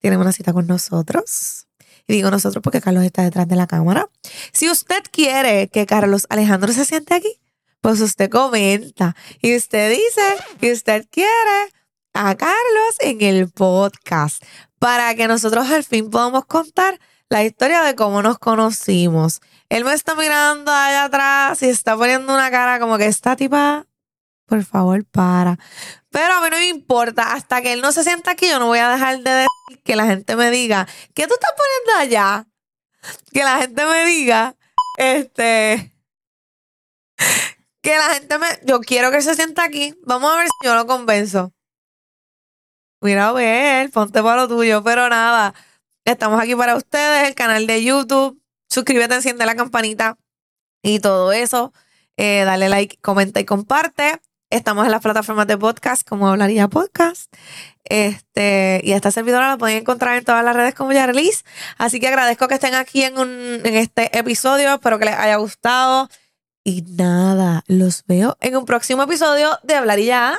Tienen 0.00 0.20
una 0.20 0.32
cita 0.32 0.52
con 0.52 0.66
nosotros. 0.68 1.66
Y 2.06 2.12
digo 2.14 2.30
nosotros 2.30 2.62
porque 2.62 2.80
Carlos 2.80 3.04
está 3.04 3.22
detrás 3.22 3.48
de 3.48 3.56
la 3.56 3.66
cámara. 3.66 4.08
Si 4.52 4.70
usted 4.70 5.02
quiere 5.10 5.68
que 5.68 5.86
Carlos 5.86 6.26
Alejandro 6.30 6.72
se 6.72 6.84
siente 6.84 7.14
aquí, 7.14 7.40
pues 7.80 8.00
usted 8.00 8.30
comenta 8.30 9.16
y 9.40 9.56
usted 9.56 9.90
dice 9.90 10.22
que 10.60 10.72
usted 10.72 11.04
quiere 11.10 11.72
a 12.14 12.34
Carlos 12.36 12.96
en 13.00 13.22
el 13.22 13.50
podcast 13.50 14.42
para 14.78 15.14
que 15.14 15.28
nosotros 15.28 15.70
al 15.70 15.84
fin 15.84 16.10
podamos 16.10 16.44
contar 16.46 16.98
la 17.28 17.44
historia 17.44 17.82
de 17.82 17.94
cómo 17.94 18.22
nos 18.22 18.38
conocimos. 18.38 19.40
Él 19.68 19.84
me 19.84 19.94
está 19.94 20.14
mirando 20.14 20.70
allá 20.70 21.04
atrás 21.04 21.62
y 21.62 21.68
está 21.68 21.96
poniendo 21.96 22.34
una 22.34 22.50
cara 22.50 22.78
como 22.78 22.98
que 22.98 23.06
esta 23.06 23.36
tipa, 23.36 23.86
por 24.46 24.64
favor, 24.64 25.04
para. 25.06 25.58
Pero 26.10 26.34
a 26.34 26.40
mí 26.42 26.48
no 26.50 26.58
me 26.58 26.68
importa, 26.68 27.32
hasta 27.32 27.62
que 27.62 27.72
él 27.72 27.80
no 27.80 27.92
se 27.92 28.04
sienta 28.04 28.32
aquí, 28.32 28.48
yo 28.48 28.58
no 28.58 28.66
voy 28.66 28.80
a 28.80 28.90
dejar 28.90 29.20
de 29.20 29.30
decir 29.30 29.82
que 29.82 29.96
la 29.96 30.06
gente 30.06 30.36
me 30.36 30.50
diga, 30.50 30.86
¿qué 31.14 31.26
tú 31.26 31.34
estás 31.34 31.52
poniendo 31.56 32.02
allá? 32.02 32.46
Que 33.32 33.44
la 33.44 33.58
gente 33.58 33.86
me 33.86 34.04
diga, 34.04 34.56
este, 34.98 35.94
que 37.80 37.96
la 37.96 38.14
gente 38.14 38.38
me. 38.38 38.46
Yo 38.64 38.80
quiero 38.80 39.10
que 39.10 39.22
se 39.22 39.34
sienta 39.34 39.64
aquí. 39.64 39.94
Vamos 40.04 40.32
a 40.32 40.36
ver 40.36 40.46
si 40.46 40.66
yo 40.66 40.74
lo 40.74 40.86
convenzo. 40.86 41.52
Mira 43.02 43.28
a 43.28 43.32
ver, 43.32 43.90
ponte 43.90 44.22
para 44.22 44.42
lo 44.42 44.48
tuyo. 44.48 44.82
Pero 44.84 45.08
nada, 45.08 45.54
estamos 46.04 46.40
aquí 46.40 46.54
para 46.54 46.76
ustedes, 46.76 47.28
el 47.28 47.34
canal 47.34 47.66
de 47.66 47.82
YouTube. 47.82 48.40
Suscríbete, 48.70 49.16
enciende 49.16 49.44
la 49.44 49.56
campanita 49.56 50.16
y 50.82 51.00
todo 51.00 51.32
eso. 51.32 51.72
Eh, 52.16 52.44
dale 52.44 52.68
like, 52.68 52.98
comenta 53.02 53.40
y 53.40 53.44
comparte. 53.44 54.20
Estamos 54.50 54.84
en 54.84 54.92
las 54.92 55.02
plataformas 55.02 55.46
de 55.46 55.58
podcast, 55.58 56.06
como 56.06 56.28
hablaría 56.28 56.68
podcast. 56.68 57.32
Este, 57.84 58.80
y 58.84 58.92
esta 58.92 59.10
servidora 59.10 59.48
la 59.48 59.58
pueden 59.58 59.78
encontrar 59.78 60.16
en 60.16 60.24
todas 60.24 60.44
las 60.44 60.54
redes 60.54 60.74
como 60.74 60.92
Yarlis. 60.92 61.44
Así 61.78 61.98
que 61.98 62.08
agradezco 62.08 62.46
que 62.48 62.54
estén 62.54 62.74
aquí 62.74 63.02
en, 63.02 63.18
un, 63.18 63.28
en 63.28 63.74
este 63.74 64.16
episodio. 64.16 64.74
Espero 64.74 64.98
que 64.98 65.06
les 65.06 65.14
haya 65.14 65.36
gustado. 65.36 66.08
Y 66.64 66.82
nada, 66.82 67.64
los 67.66 68.04
veo 68.06 68.36
en 68.40 68.56
un 68.56 68.64
próximo 68.64 69.02
episodio 69.02 69.58
de 69.64 69.74
Hablar 69.74 69.98
y 69.98 70.06
Ya. 70.06 70.38